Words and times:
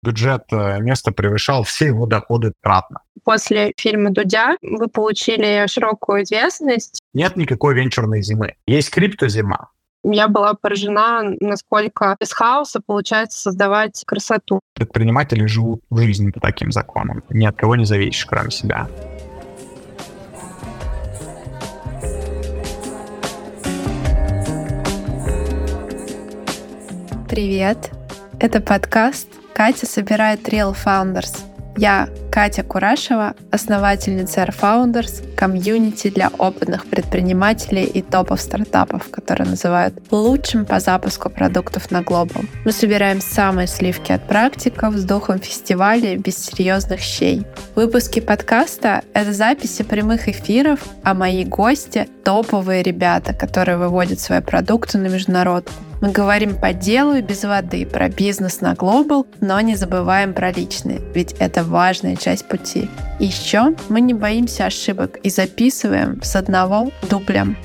Бюджет 0.00 0.44
э, 0.52 0.80
места 0.80 1.10
превышал 1.10 1.64
все 1.64 1.86
его 1.86 2.06
доходы 2.06 2.52
кратно. 2.62 3.00
После 3.24 3.72
фильма 3.76 4.10
«Дудя» 4.10 4.56
вы 4.62 4.86
получили 4.86 5.66
широкую 5.66 6.22
известность. 6.22 7.00
Нет 7.14 7.36
никакой 7.36 7.74
венчурной 7.74 8.22
зимы. 8.22 8.54
Есть 8.66 8.90
криптозима. 8.90 9.70
Я 10.04 10.28
была 10.28 10.54
поражена, 10.54 11.34
насколько 11.40 12.16
из 12.20 12.32
хаоса 12.32 12.80
получается 12.80 13.40
создавать 13.40 14.04
красоту. 14.06 14.60
Предприниматели 14.74 15.44
живут 15.46 15.82
в 15.90 15.98
жизни 16.00 16.30
по 16.30 16.38
таким 16.38 16.70
законам. 16.70 17.24
Ни 17.30 17.44
от 17.44 17.56
кого 17.56 17.74
не 17.74 17.84
зависишь, 17.84 18.24
кроме 18.24 18.52
себя. 18.52 18.88
Привет! 27.28 27.90
Это 28.38 28.60
подкаст 28.60 29.37
«Катя 29.58 29.86
собирает 29.86 30.48
Real 30.48 30.72
Founders». 30.84 31.36
Я 31.76 32.08
Катя 32.30 32.62
Курашева, 32.62 33.34
основательница 33.50 34.42
Air 34.42 34.54
Founders, 34.56 35.34
комьюнити 35.34 36.10
для 36.10 36.28
опытных 36.38 36.86
предпринимателей 36.86 37.82
и 37.82 38.00
топов 38.00 38.40
стартапов, 38.40 39.10
которые 39.10 39.48
называют 39.48 39.94
лучшим 40.12 40.64
по 40.64 40.78
запуску 40.78 41.28
продуктов 41.28 41.90
на 41.90 42.02
глобал. 42.02 42.44
Мы 42.64 42.70
собираем 42.70 43.20
самые 43.20 43.66
сливки 43.66 44.12
от 44.12 44.28
практиков 44.28 44.94
с 44.94 45.02
духом 45.02 45.40
фестиваля 45.40 46.16
без 46.16 46.36
серьезных 46.36 47.00
щей. 47.00 47.44
Выпуски 47.74 48.20
подкаста— 48.20 49.02
это 49.12 49.32
записи 49.32 49.82
прямых 49.82 50.28
эфиров, 50.28 50.78
а 51.02 51.14
мои 51.14 51.44
гости— 51.44 52.08
топовые 52.24 52.84
ребята, 52.84 53.34
которые 53.34 53.76
выводят 53.76 54.20
свои 54.20 54.40
продукты 54.40 54.98
на 54.98 55.08
международку. 55.08 55.72
Мы 56.00 56.12
говорим 56.12 56.56
по 56.56 56.72
делу 56.72 57.14
и 57.14 57.22
без 57.22 57.42
воды, 57.42 57.84
про 57.84 58.08
бизнес 58.08 58.60
на 58.60 58.74
глобал, 58.74 59.26
но 59.40 59.60
не 59.60 59.74
забываем 59.74 60.32
про 60.32 60.52
личные, 60.52 61.00
ведь 61.12 61.32
это 61.40 61.64
важная 61.64 62.14
часть 62.14 62.46
пути. 62.46 62.88
Еще 63.18 63.74
мы 63.88 64.00
не 64.00 64.14
боимся 64.14 64.66
ошибок 64.66 65.16
и 65.24 65.28
записываем 65.28 66.22
с 66.22 66.36
одного 66.36 66.92
дублем. 67.10 67.56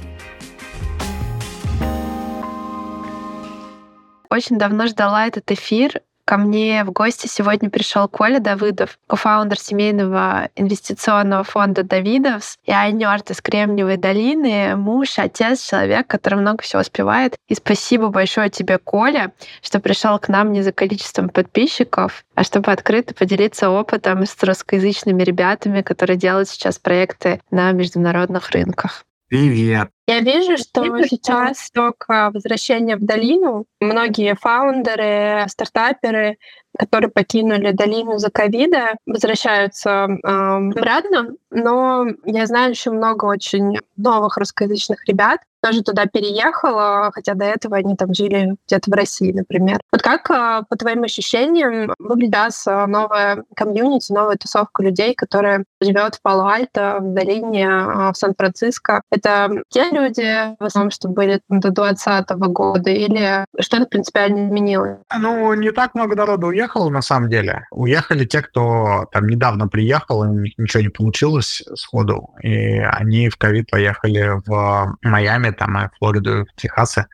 Очень 4.31 4.57
давно 4.57 4.87
ждала 4.87 5.27
этот 5.27 5.51
эфир, 5.51 6.01
Ко 6.33 6.39
мне 6.39 6.83
в 6.83 6.91
гости 6.91 7.27
сегодня 7.27 7.69
пришел 7.69 8.07
Коля 8.07 8.39
Давыдов, 8.39 8.97
кофаундер 9.05 9.59
семейного 9.59 10.49
инвестиционного 10.55 11.43
фонда 11.43 11.83
Давидовс 11.83 12.57
и 12.65 12.71
Айнёрт 12.71 13.29
из 13.29 13.39
Кремниевой 13.39 13.97
долины, 13.97 14.75
муж, 14.75 15.19
отец, 15.19 15.61
человек, 15.63 16.07
который 16.07 16.39
много 16.39 16.63
всего 16.63 16.81
успевает. 16.81 17.35
И 17.49 17.53
спасибо 17.53 18.07
большое 18.07 18.49
тебе, 18.49 18.79
Коля, 18.79 19.31
что 19.61 19.79
пришел 19.79 20.17
к 20.17 20.27
нам 20.27 20.51
не 20.53 20.63
за 20.63 20.71
количеством 20.71 21.29
подписчиков, 21.29 22.25
а 22.33 22.43
чтобы 22.43 22.71
открыто 22.71 23.13
поделиться 23.13 23.69
опытом 23.69 24.25
с 24.25 24.35
русскоязычными 24.41 25.21
ребятами, 25.21 25.83
которые 25.83 26.17
делают 26.17 26.49
сейчас 26.49 26.79
проекты 26.79 27.41
на 27.51 27.71
международных 27.73 28.49
рынках. 28.49 29.05
Привет. 29.27 29.89
Я 30.07 30.19
вижу, 30.19 30.57
что 30.57 30.83
сейчас 31.03 31.71
только 31.71 32.29
возвращение 32.33 32.97
в 32.97 33.05
долину. 33.05 33.65
Многие 33.79 34.35
фаундеры, 34.35 35.47
стартаперы, 35.47 36.37
которые 36.77 37.09
покинули 37.09 37.71
долину 37.71 38.17
за 38.17 38.29
ковида, 38.29 38.95
возвращаются 39.05 40.07
э, 40.07 40.27
обратно. 40.27 41.35
Но 41.51 42.05
я 42.25 42.45
знаю 42.47 42.71
еще 42.71 42.91
много 42.91 43.25
очень 43.25 43.79
новых 43.95 44.37
русскоязычных 44.37 45.07
ребят, 45.07 45.39
тоже 45.63 45.81
туда 45.81 46.05
переехала, 46.05 47.09
хотя 47.13 47.35
до 47.35 47.45
этого 47.45 47.77
они 47.77 47.95
там 47.95 48.13
жили 48.13 48.55
где-то 48.67 48.91
в 48.91 48.93
России, 48.93 49.31
например. 49.31 49.79
Вот 49.91 50.01
как, 50.01 50.29
а, 50.29 50.63
по 50.63 50.75
твоим 50.75 51.03
ощущениям, 51.03 51.93
выглядит 51.99 52.33
а, 52.67 52.85
новая 52.85 53.45
комьюнити, 53.55 54.11
новая 54.11 54.35
тусовка 54.35 54.83
людей, 54.83 55.15
которые 55.15 55.63
живет 55.79 56.15
в 56.15 56.21
Пало-Альто, 56.21 56.97
в 56.99 57.13
долине, 57.13 57.69
а, 57.69 58.11
в 58.11 58.17
Сан-Франциско? 58.17 59.03
Это 59.09 59.63
те 59.69 59.89
люди, 59.93 60.55
в 60.59 60.63
основном, 60.63 60.91
что 60.91 61.07
были 61.07 61.39
до 61.49 61.71
2020 61.71 62.29
года, 62.51 62.89
или 62.89 63.45
что-то 63.59 63.85
принципиально 63.85 64.47
изменилось? 64.47 64.97
Ну, 65.17 65.53
не 65.53 65.71
так 65.71 65.95
много 65.95 66.15
народу 66.15 66.47
уехало, 66.47 66.89
на 66.89 67.01
самом 67.01 67.29
деле. 67.29 67.65
Уехали 67.71 68.25
те, 68.25 68.41
кто 68.41 69.05
там 69.11 69.27
недавно 69.27 69.67
приехал, 69.67 70.23
и 70.23 70.27
у 70.27 70.39
них 70.39 70.53
ничего 70.57 70.83
не 70.83 70.89
получилось 70.89 71.63
сходу, 71.75 72.29
и 72.41 72.79
они 72.79 73.29
в 73.29 73.37
ковид 73.37 73.69
поехали 73.69 74.41
в 74.45 74.97
Майами, 75.01 75.51
там, 75.51 75.77
и 75.77 75.89
Флориду, 75.97 76.45
Техасы. 76.55 77.05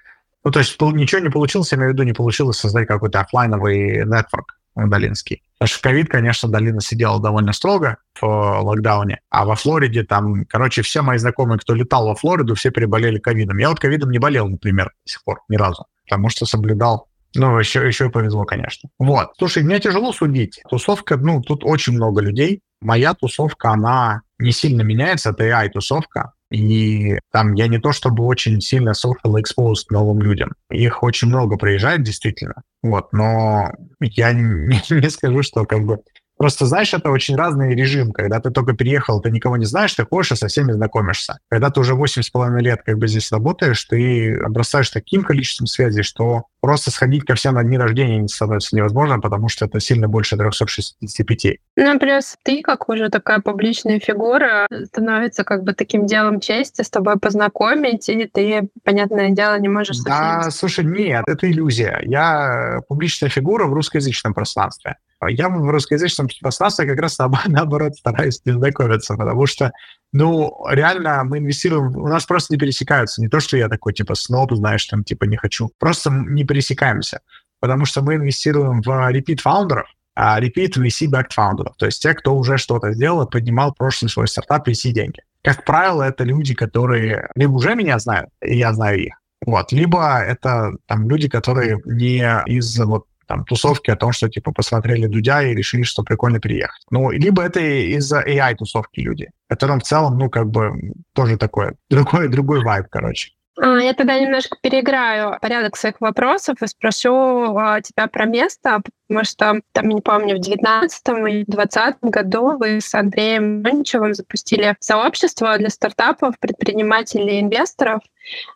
Ну, 0.44 0.52
то 0.52 0.60
есть 0.60 0.80
ничего 0.82 1.22
не 1.22 1.30
получилось, 1.30 1.72
я 1.72 1.78
имею 1.78 1.92
в 1.92 1.94
виду, 1.94 2.04
не 2.04 2.14
получилось 2.14 2.58
создать 2.58 2.88
какой-то 2.88 3.20
офлайновый 3.20 4.06
нетворк 4.06 4.59
долинский. 4.88 5.44
Потому 5.58 5.68
что 5.68 5.82
ковид, 5.82 6.10
конечно, 6.10 6.48
долина 6.50 6.80
сидела 6.80 7.22
довольно 7.22 7.54
строго 7.54 7.98
в 8.20 8.26
локдауне, 8.26 9.20
а 9.30 9.46
во 9.46 9.56
Флориде 9.56 10.04
там, 10.04 10.46
короче, 10.46 10.82
все 10.82 11.02
мои 11.02 11.18
знакомые, 11.18 11.60
кто 11.60 11.74
летал 11.74 12.08
во 12.08 12.16
Флориду, 12.16 12.56
все 12.56 12.72
переболели 12.72 13.20
ковидом. 13.20 13.58
Я 13.58 13.70
вот 13.70 13.80
ковидом 13.80 14.12
не 14.12 14.20
болел, 14.20 14.48
например, 14.48 14.94
до 15.06 15.12
сих 15.12 15.24
пор, 15.24 15.42
ни 15.50 15.58
разу, 15.58 15.86
потому 16.06 16.30
что 16.30 16.46
соблюдал 16.46 17.10
ну, 17.36 17.60
еще, 17.60 17.86
еще 17.86 18.08
и 18.08 18.10
повезло, 18.10 18.44
конечно. 18.44 18.90
Вот. 18.98 19.34
Слушай, 19.38 19.64
мне 19.64 19.80
тяжело 19.80 20.12
судить. 20.12 20.62
Тусовка, 20.70 21.16
ну, 21.18 21.42
тут 21.42 21.64
очень 21.64 21.94
много 21.94 22.22
людей. 22.22 22.62
Моя 22.82 23.14
тусовка, 23.14 23.72
она 23.72 24.22
не 24.40 24.52
сильно 24.52 24.82
меняется. 24.82 25.30
Это 25.30 25.44
AI-тусовка. 25.44 26.34
И 26.52 27.20
там 27.32 27.54
я 27.54 27.68
не 27.68 27.80
то 27.80 27.92
чтобы 27.92 28.26
очень 28.26 28.60
сильно 28.60 28.92
social 28.92 29.36
exposed 29.36 29.86
новым 29.92 30.22
людям. 30.22 30.54
Их 30.72 31.04
очень 31.04 31.28
много 31.28 31.58
приезжает, 31.58 32.04
действительно. 32.04 32.64
Вот, 32.82 33.14
но 33.14 33.72
я 34.00 34.34
не, 34.34 34.82
не 34.90 35.10
скажу, 35.10 35.44
что 35.44 35.66
как 35.66 35.86
бы 35.86 36.00
Просто, 36.40 36.66
знаешь, 36.68 36.94
это 36.94 37.10
очень 37.10 37.36
разный 37.36 37.76
режим. 37.76 38.14
Когда 38.14 38.40
ты 38.40 38.50
только 38.50 38.72
переехал, 38.72 39.20
ты 39.20 39.30
никого 39.30 39.58
не 39.58 39.66
знаешь, 39.66 39.94
ты 39.94 40.06
ходишь 40.06 40.32
и 40.32 40.36
со 40.38 40.48
всеми 40.48 40.72
знакомишься. 40.72 41.40
Когда 41.50 41.70
ты 41.70 41.82
уже 41.82 41.96
8,5 41.96 42.60
лет 42.62 42.82
как 42.86 42.98
бы 42.98 43.10
здесь 43.10 43.30
работаешь, 43.30 43.84
ты 43.84 44.36
обрастаешь 44.36 44.90
таким 44.90 45.24
количеством 45.24 45.68
связей, 45.68 46.02
что 46.02 46.46
просто 46.62 46.92
сходить 46.92 47.26
ко 47.26 47.36
всем 47.36 47.56
на 47.56 47.64
дни 47.66 47.78
рождения 47.78 48.26
становится 48.30 48.74
невозможно, 48.74 49.20
потому 49.20 49.50
что 49.50 49.66
это 49.66 49.82
сильно 49.82 50.08
больше 50.08 50.38
365. 50.38 51.58
Ну, 51.76 52.00
плюс 52.00 52.38
ты, 52.44 52.62
как 52.62 52.88
уже 52.88 53.10
такая 53.10 53.40
публичная 53.40 54.00
фигура, 54.00 54.66
становится 54.86 55.44
как 55.44 55.64
бы 55.64 55.74
таким 55.74 56.06
делом 56.06 56.40
чести 56.40 56.84
с 56.84 56.90
тобой 56.90 57.20
познакомить, 57.20 58.08
и 58.08 58.26
ты, 58.28 58.70
понятное 58.86 59.32
дело, 59.32 59.60
не 59.60 59.68
можешь... 59.68 59.98
Да, 60.06 60.50
слушай, 60.52 60.86
нет, 60.86 61.26
это 61.28 61.52
иллюзия. 61.52 62.00
Я 62.04 62.80
публичная 62.88 63.30
фигура 63.30 63.66
в 63.66 63.74
русскоязычном 63.74 64.34
пространстве. 64.34 64.96
Я 65.28 65.50
в 65.50 65.70
русскоязычном 65.70 66.30
пространстве 66.42 66.86
как 66.86 67.00
раз 67.00 67.18
наоборот 67.48 67.96
стараюсь 67.96 68.42
не 68.46 68.54
знакомиться, 68.54 69.16
потому 69.16 69.46
что, 69.46 69.72
ну, 70.14 70.56
реально 70.70 71.24
мы 71.24 71.40
инвестируем, 71.40 71.96
у 71.96 72.08
нас 72.08 72.26
просто 72.26 72.54
не 72.54 72.60
пересекаются. 72.60 73.22
Не 73.22 73.28
то, 73.28 73.40
что 73.40 73.58
я 73.58 73.68
такой, 73.68 73.94
типа, 73.94 74.16
сноб, 74.16 74.54
знаешь, 74.54 74.86
там, 74.86 75.04
типа, 75.04 75.26
не 75.26 75.38
хочу. 75.38 75.72
Просто 75.78 76.10
не 76.10 76.46
пересекаемся, 76.46 77.20
потому 77.60 77.86
что 77.86 78.02
мы 78.02 78.16
инвестируем 78.16 78.82
в 78.82 78.88
repeat 78.88 79.42
фаундеров, 79.42 79.88
а 80.16 80.40
repeat 80.42 80.78
VC-backed 80.78 81.34
фаундеров, 81.34 81.76
то 81.78 81.86
есть 81.86 82.02
те, 82.02 82.14
кто 82.14 82.36
уже 82.36 82.58
что-то 82.58 82.92
сделал, 82.94 83.28
поднимал 83.28 83.74
прошлый 83.74 84.10
свой 84.10 84.28
стартап 84.28 84.68
VC 84.68 84.92
деньги. 84.92 85.22
Как 85.44 85.64
правило, 85.64 86.04
это 86.04 86.26
люди, 86.26 86.54
которые 86.54 87.30
либо 87.36 87.54
уже 87.54 87.76
меня 87.76 87.98
знают, 88.00 88.30
и 88.42 88.58
я 88.58 88.74
знаю 88.74 89.00
их, 89.00 89.14
вот, 89.46 89.72
либо 89.72 90.20
это 90.20 90.74
там 90.86 91.10
люди, 91.10 91.30
которые 91.30 91.80
не 91.86 92.22
из 92.46 92.78
вот 92.80 93.06
там, 93.30 93.46
тусовки 93.46 93.92
о 93.92 93.96
том, 93.96 94.12
что, 94.12 94.28
типа, 94.28 94.52
посмотрели 94.52 95.06
Дудя 95.06 95.44
и 95.44 95.54
решили, 95.54 95.84
что 95.84 96.02
прикольно 96.02 96.40
переехать. 96.40 96.82
Ну, 96.90 97.12
либо 97.12 97.44
это 97.44 97.60
из-за 97.60 98.22
AI-тусовки 98.22 99.02
люди, 99.02 99.30
которым 99.48 99.80
в 99.80 99.84
целом, 99.84 100.18
ну, 100.18 100.32
как 100.32 100.50
бы, 100.50 100.72
тоже 101.14 101.38
такое, 101.38 101.76
другой, 101.92 102.28
другой 102.28 102.64
вайб, 102.64 102.88
короче. 102.90 103.34
А, 103.62 103.78
я 103.78 103.94
тогда 103.94 104.20
немножко 104.20 104.58
переиграю 104.62 105.38
порядок 105.42 105.78
своих 105.78 106.02
вопросов 106.02 106.58
и 106.62 106.68
спрошу 106.68 107.56
а, 107.56 107.82
тебя 107.82 108.08
про 108.08 108.26
место, 108.26 108.82
потому 109.08 109.26
что, 109.26 109.62
там, 109.74 109.90
не 109.90 110.02
помню, 110.02 110.38
в 110.38 110.40
19 110.40 111.04
и 111.30 111.44
20 111.46 111.98
году 112.02 112.58
вы 112.58 112.82
с 112.82 112.96
Андреем 112.96 113.62
Моничевым 113.62 114.16
запустили 114.16 114.76
сообщество 114.80 115.56
для 115.60 115.70
стартапов, 115.70 116.40
предпринимателей 116.40 117.42
инвесторов. 117.42 118.02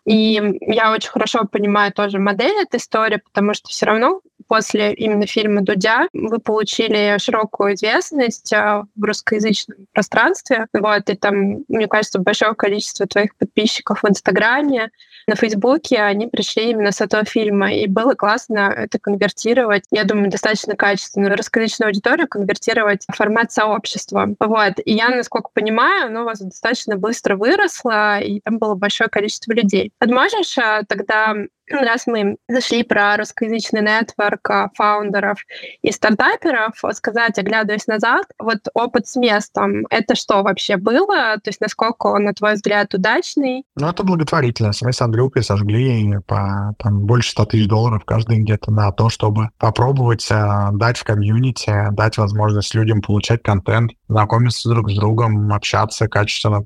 И 0.04 0.58
я 0.62 0.92
очень 0.92 1.10
хорошо 1.10 1.44
понимаю 1.44 1.92
тоже 1.92 2.18
модель 2.18 2.62
этой 2.62 2.78
истории, 2.78 3.20
потому 3.24 3.54
что 3.54 3.68
все 3.68 3.86
равно 3.86 4.20
после 4.46 4.94
именно 4.94 5.26
фильма 5.26 5.62
«Дудя» 5.62 6.08
вы 6.12 6.38
получили 6.38 7.18
широкую 7.18 7.74
известность 7.74 8.52
а, 8.52 8.84
в 8.94 9.04
русскоязычном 9.04 9.86
пространстве. 9.92 10.66
Вот, 10.72 11.08
и 11.08 11.16
там, 11.16 11.64
мне 11.68 11.86
кажется, 11.86 12.18
большое 12.18 12.54
количество 12.54 13.06
твоих 13.06 13.34
подписчиков 13.36 14.02
в 14.02 14.08
Инстаграме, 14.08 14.90
на 15.26 15.36
Фейсбуке, 15.36 16.00
они 16.00 16.26
пришли 16.26 16.70
именно 16.70 16.92
с 16.92 17.00
этого 17.00 17.24
фильма. 17.24 17.72
И 17.72 17.86
было 17.86 18.14
классно 18.14 18.72
это 18.76 18.98
конвертировать, 18.98 19.84
я 19.90 20.04
думаю, 20.04 20.30
достаточно 20.30 20.76
качественно, 20.76 21.34
русскоязычную 21.34 21.88
аудиторию 21.88 22.28
конвертировать 22.28 23.04
в 23.10 23.16
формат 23.16 23.52
сообщества. 23.52 24.28
Вот. 24.38 24.74
И 24.84 24.92
я, 24.92 25.08
насколько 25.08 25.50
понимаю, 25.52 26.06
оно 26.06 26.22
у 26.22 26.24
вас 26.24 26.40
достаточно 26.40 26.96
быстро 26.96 27.36
выросло, 27.36 28.20
и 28.20 28.40
там 28.40 28.58
было 28.58 28.74
большое 28.74 29.08
количество 29.08 29.52
людей. 29.52 29.92
Можешь 30.04 30.58
а, 30.58 30.82
тогда 30.86 31.34
раз 31.70 32.06
мы 32.06 32.36
зашли 32.48 32.82
про 32.82 33.16
русскоязычный 33.16 33.82
нетворк 33.82 34.50
а, 34.50 34.70
фаундеров 34.74 35.38
и 35.82 35.90
стартаперов, 35.92 36.74
сказать, 36.92 37.38
оглядываясь 37.38 37.86
назад, 37.86 38.26
вот 38.38 38.58
опыт 38.74 39.06
с 39.06 39.16
местом, 39.16 39.86
это 39.90 40.14
что 40.14 40.42
вообще 40.42 40.76
было? 40.76 41.36
То 41.42 41.48
есть 41.48 41.60
насколько 41.60 42.08
он, 42.08 42.24
на 42.24 42.34
твой 42.34 42.54
взгляд, 42.54 42.92
удачный? 42.94 43.64
Ну, 43.76 43.88
это 43.88 44.02
благотворительность. 44.02 44.82
Мы 44.82 44.92
с 44.92 45.00
Андрюкой 45.00 45.42
сожгли 45.42 46.18
по 46.26 46.74
там, 46.78 47.00
больше 47.00 47.30
100 47.30 47.44
тысяч 47.46 47.68
долларов 47.68 48.04
каждый 48.04 48.38
где-то 48.40 48.70
на 48.70 48.92
то, 48.92 49.08
чтобы 49.08 49.50
попробовать 49.58 50.26
э, 50.30 50.68
дать 50.72 50.98
в 50.98 51.04
комьюнити, 51.04 51.88
дать 51.92 52.18
возможность 52.18 52.74
людям 52.74 53.00
получать 53.00 53.42
контент, 53.42 53.92
знакомиться 54.08 54.68
друг 54.68 54.90
с 54.90 54.94
другом, 54.94 55.52
общаться 55.52 56.08
качественно, 56.08 56.64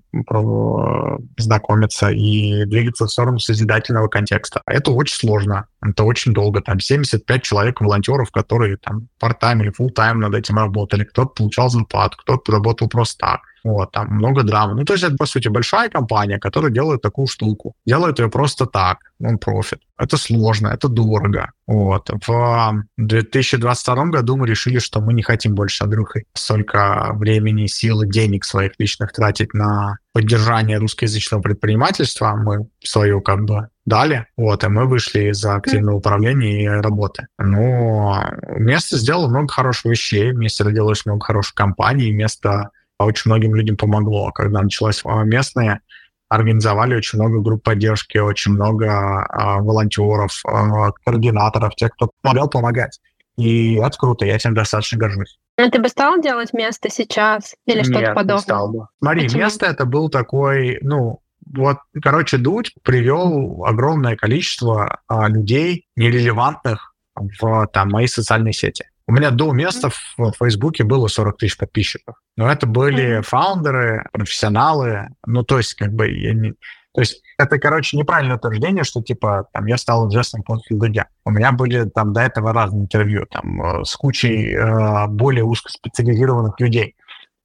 знакомиться 1.37 2.11
и 2.11 2.65
двигаться 2.65 3.07
в 3.07 3.11
сторону 3.11 3.39
созидательного 3.39 4.09
контекста. 4.09 4.63
Это 4.67 4.88
очень 4.91 5.17
сложно, 5.17 5.67
это 5.83 6.05
очень 6.05 6.33
долго. 6.33 6.61
Там 6.61 6.81
75 6.81 7.43
человек 7.43 7.81
волонтеров, 7.81 8.31
которые 8.31 8.77
там 8.77 9.09
part-time 9.23 9.63
или 9.63 9.73
full-time 9.73 10.15
над 10.15 10.35
этим 10.35 10.57
работали. 10.57 11.05
Кто-то 11.05 11.31
получал 11.31 11.71
зарплату, 11.71 12.19
кто-то 12.19 12.53
работал 12.53 12.89
просто 12.89 13.19
так. 13.19 13.41
Вот, 13.65 13.93
там 13.93 14.09
много 14.09 14.43
драмы. 14.43 14.75
Ну, 14.75 14.85
то 14.85 14.93
есть 14.95 15.05
это, 15.05 15.17
по 15.17 15.27
сути, 15.27 15.49
большая 15.49 15.89
компания, 15.89 16.39
которая 16.39 16.71
делает 16.71 17.03
такую 17.03 17.27
штуку. 17.27 17.75
Делает 17.87 18.19
ее 18.19 18.29
просто 18.29 18.67
так, 18.67 18.99
он 19.21 19.39
профит. 19.39 19.81
Это 19.99 20.17
сложно, 20.17 20.69
это 20.69 20.89
дорого. 20.89 21.51
Вот. 21.67 22.09
В 22.27 22.85
2022 22.97 24.05
году 24.07 24.37
мы 24.37 24.47
решили, 24.47 24.79
что 24.79 25.01
мы 25.01 25.13
не 25.13 25.23
хотим 25.23 25.55
больше 25.55 25.79
с 25.79 25.83
Андрюхой 25.83 26.25
столько 26.35 27.11
времени, 27.15 27.67
силы, 27.67 28.07
денег 28.07 28.45
своих 28.45 28.73
личных 28.79 29.13
тратить 29.13 29.55
на 29.55 29.99
поддержание 30.13 30.79
русскоязычного 30.79 31.43
предпринимательства. 31.43 32.35
Мы 32.37 32.69
свою 32.83 33.21
как 33.21 33.45
бы 33.45 33.69
дали, 33.87 34.27
вот, 34.37 34.65
и 34.65 34.69
мы 34.69 34.87
вышли 34.87 35.31
из 35.31 35.45
активного 35.45 35.97
управления 35.97 36.65
и 36.65 36.69
работы. 36.69 37.27
Но 37.39 38.23
место 38.57 38.99
сделало 38.99 39.29
много 39.29 39.49
хороших 39.49 39.87
вещей, 39.87 40.33
вместе 40.33 40.63
родилось 40.63 41.07
много 41.07 41.25
хороших 41.25 41.55
компаний, 41.55 42.13
место 42.13 42.71
очень 43.05 43.31
многим 43.31 43.55
людям 43.55 43.77
помогло. 43.77 44.31
Когда 44.33 44.63
началась 44.63 45.03
местная, 45.05 45.81
организовали 46.29 46.95
очень 46.95 47.19
много 47.19 47.41
групп 47.41 47.63
поддержки, 47.63 48.19
очень 48.19 48.53
много 48.53 49.25
а, 49.25 49.59
волонтеров, 49.61 50.41
а, 50.47 50.91
координаторов, 51.05 51.75
тех, 51.75 51.93
кто 51.93 52.11
помогал 52.23 52.49
помогать. 52.49 53.01
И 53.37 53.77
это 53.77 53.97
круто, 53.97 54.27
я 54.27 54.37
этим 54.37 54.55
достаточно 54.55 54.99
горжусь. 54.99 55.39
А 55.57 55.71
ты 55.71 55.81
бы 55.81 55.89
стал 55.89 56.21
делать 56.21 56.53
место 56.53 56.91
сейчас 56.91 57.55
или 57.67 57.83
что-то 57.83 58.13
подобное? 58.13 58.37
не 58.37 58.43
стал 58.43 58.73
бы. 58.73 58.87
Смотри, 59.01 59.23
Почему? 59.25 59.43
место 59.43 59.67
это 59.67 59.85
был 59.87 60.09
такой, 60.09 60.79
ну, 60.83 61.21
вот, 61.47 61.79
короче, 62.03 62.37
Дудь 62.37 62.75
привел 62.83 63.65
огромное 63.65 64.17
количество 64.17 65.01
а, 65.09 65.29
людей 65.29 65.87
нерелевантных 65.97 66.95
в 67.15 67.67
там, 67.73 67.91
мои 67.91 68.07
социальные 68.07 68.53
сети. 68.53 68.85
У 69.09 69.13
меня 69.13 69.31
до 69.31 69.53
места 69.53 69.89
в 69.89 70.33
Фейсбуке 70.39 70.85
было 70.85 71.09
40 71.09 71.39
тысяч 71.39 71.57
подписчиков. 71.57 72.17
Но 72.37 72.47
это 72.53 72.67
были 72.67 73.23
фаундеры, 73.23 74.07
профессионалы. 74.13 75.09
Ну, 75.25 75.43
то 75.43 75.57
есть, 75.57 75.75
как 75.75 75.95
бы, 75.95 76.11
я 76.11 76.35
не... 76.35 76.53
То 76.93 77.01
есть 77.01 77.23
это, 77.39 77.59
короче, 77.59 77.97
неправильное 77.97 78.37
утверждение, 78.37 78.85
что, 78.85 79.03
типа, 79.03 79.49
там, 79.55 79.65
я 79.65 79.79
стал 79.79 80.11
известным 80.11 80.43
после 80.43 80.77
Дудя. 80.77 81.07
У 81.25 81.31
меня 81.31 81.53
были 81.53 81.89
там 81.89 82.13
до 82.13 82.21
этого 82.21 82.53
разные 82.53 82.83
интервью, 82.83 83.25
там, 83.31 83.63
э, 83.63 83.85
с 83.85 83.97
кучей 83.97 84.55
э, 84.55 85.07
более 85.07 85.45
узкоспециализированных 85.45 86.61
людей. 86.61 86.95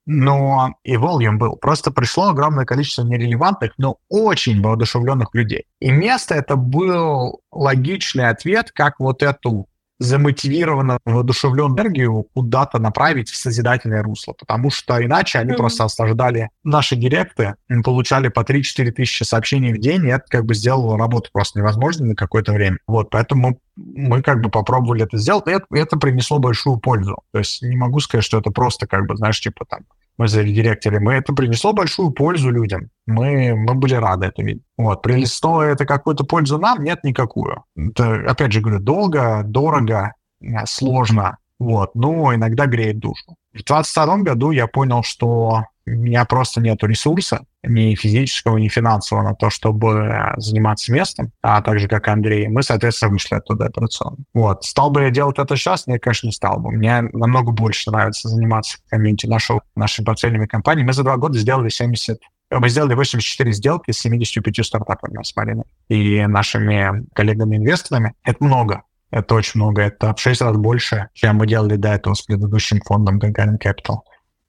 Но 0.06 0.74
и 0.84 0.96
volume 0.96 1.38
был. 1.38 1.56
Просто 1.56 1.92
пришло 1.92 2.32
огромное 2.32 2.66
количество 2.66 3.04
нерелевантных, 3.04 3.72
но 3.78 4.00
очень 4.10 4.62
воодушевленных 4.62 5.30
людей. 5.34 5.64
И 5.80 5.92
место 5.92 6.36
это 6.36 6.58
был 6.58 7.40
логичный 7.54 8.28
ответ, 8.28 8.74
как 8.74 9.00
вот 9.00 9.24
эту 9.24 9.70
замотивированно, 10.00 11.00
воодушевленную 11.06 11.76
энергию 11.76 12.28
куда-то 12.34 12.80
направить 12.80 13.30
в 13.30 13.36
созидательное 13.36 14.04
русло, 14.04 14.34
потому 14.34 14.70
что 14.70 15.04
иначе 15.04 15.40
они 15.40 15.52
mm-hmm. 15.52 15.58
просто 15.58 15.86
осаждали 15.86 16.50
наши 16.64 16.96
директы, 16.96 17.56
получали 17.84 18.28
по 18.30 18.42
3-4 18.42 18.92
тысячи 18.92 19.24
сообщений 19.24 19.74
в 19.74 19.80
день, 19.80 20.06
и 20.06 20.10
это 20.10 20.26
как 20.28 20.46
бы 20.46 20.56
сделало 20.56 20.98
работу 20.98 21.30
просто 21.32 21.60
невозможной 21.60 22.10
на 22.10 22.16
какое-то 22.16 22.54
время. 22.54 22.78
Вот, 22.88 23.10
поэтому 23.12 23.60
мы 23.76 24.22
как 24.22 24.42
бы 24.42 24.50
попробовали 24.50 25.04
это 25.04 25.18
сделать, 25.18 25.48
и 25.48 25.52
это, 25.52 25.66
это 25.72 25.98
принесло 25.98 26.40
большую 26.40 26.78
пользу. 26.78 27.18
То 27.32 27.40
есть 27.40 27.62
не 27.62 27.76
могу 27.76 28.00
сказать, 28.00 28.26
что 28.26 28.40
это 28.40 28.52
просто 28.52 28.88
как 28.88 29.08
бы, 29.08 29.16
знаешь, 29.16 29.40
типа 29.40 29.66
там 29.66 29.82
мы 30.18 30.28
заредиректили, 30.28 30.98
мы 30.98 31.14
это 31.14 31.34
принесло 31.34 31.74
большую 31.74 32.12
пользу 32.12 32.52
людям. 32.52 32.90
Мы, 33.06 33.56
мы 33.56 33.74
были 33.74 33.96
рады 33.96 34.28
это 34.28 34.44
видеть. 34.44 34.64
Вот, 34.78 35.02
принесло 35.02 35.64
это 35.64 35.86
какую-то 35.86 36.24
пользу 36.24 36.58
нам? 36.60 36.84
Нет, 36.84 37.04
никакую. 37.04 37.64
Это, 37.76 38.30
опять 38.30 38.52
же 38.52 38.62
говорю, 38.62 38.80
долго, 38.80 39.42
дорого, 39.44 40.14
э, 40.42 40.66
сложно, 40.66 41.38
вот, 41.60 41.96
но 41.96 42.34
иногда 42.34 42.66
греет 42.66 43.00
душу. 43.00 43.36
В 43.54 43.64
2022 43.64 44.18
году 44.18 44.52
я 44.52 44.68
понял, 44.68 45.04
что 45.04 45.66
у 45.86 45.92
меня 45.92 46.26
просто 46.26 46.62
нет 46.62 46.82
ресурса, 46.84 47.46
ни 47.64 47.96
физического, 47.96 48.58
ни 48.58 48.68
финансового 48.68 49.24
на 49.24 49.36
то, 49.36 49.50
чтобы 49.50 50.34
заниматься 50.38 50.92
местом, 50.92 51.32
а 51.42 51.62
так 51.62 51.80
же, 51.80 51.88
как 51.88 52.08
Андрей. 52.08 52.48
Мы, 52.48 52.64
соответственно, 52.64 53.12
вышли 53.12 53.36
оттуда 53.36 53.66
операционно. 53.66 54.18
Вот. 54.34 54.64
Стал 54.64 54.92
бы 54.92 55.04
я 55.04 55.10
делать 55.10 55.40
это 55.40 55.56
сейчас? 55.56 55.88
Нет, 55.88 56.02
конечно, 56.02 56.28
не 56.28 56.34
стал 56.34 56.60
бы. 56.60 56.72
Мне 56.72 57.02
намного 57.14 57.52
больше 57.52 57.92
нравится 57.92 58.30
заниматься 58.30 58.78
комьюнити 58.90 59.26
нашего, 59.26 59.62
нашими 59.76 60.06
портфельными 60.06 60.46
компаниями. 60.46 60.88
Мы 60.88 60.94
за 60.94 61.04
два 61.04 61.18
года 61.18 61.38
сделали 61.38 61.70
70 61.70 62.20
мы 62.60 62.70
сделали 62.70 62.94
84 62.94 63.52
сделки 63.52 63.92
с 63.92 64.00
75 64.00 64.66
стартапами 64.66 65.24
с 65.24 65.36
Мариной 65.36 65.64
и 65.90 66.26
нашими 66.28 67.04
коллегами-инвесторами. 67.16 68.14
Это 68.24 68.44
много. 68.44 68.84
Это 69.12 69.36
очень 69.36 69.60
много. 69.60 69.82
Это 69.82 70.14
в 70.16 70.20
6 70.20 70.42
раз 70.42 70.58
больше, 70.58 71.10
чем 71.14 71.38
мы 71.38 71.48
делали 71.48 71.76
до 71.76 71.90
этого 71.90 72.14
с 72.14 72.22
предыдущим 72.22 72.80
фондом 72.82 73.20
Gagarin 73.20 73.58
Capital. 73.64 74.00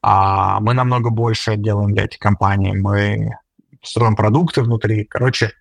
А 0.07 0.61
мы 0.61 0.75
намного 0.75 1.09
больше 1.09 1.57
делаем 1.57 1.95
для 1.95 2.05
этих 2.05 2.19
компаний. 2.19 2.77
Мы 2.77 3.39
строим 3.83 4.17
продукты 4.17 4.61
внутри. 4.61 5.07
Короче, 5.07 5.53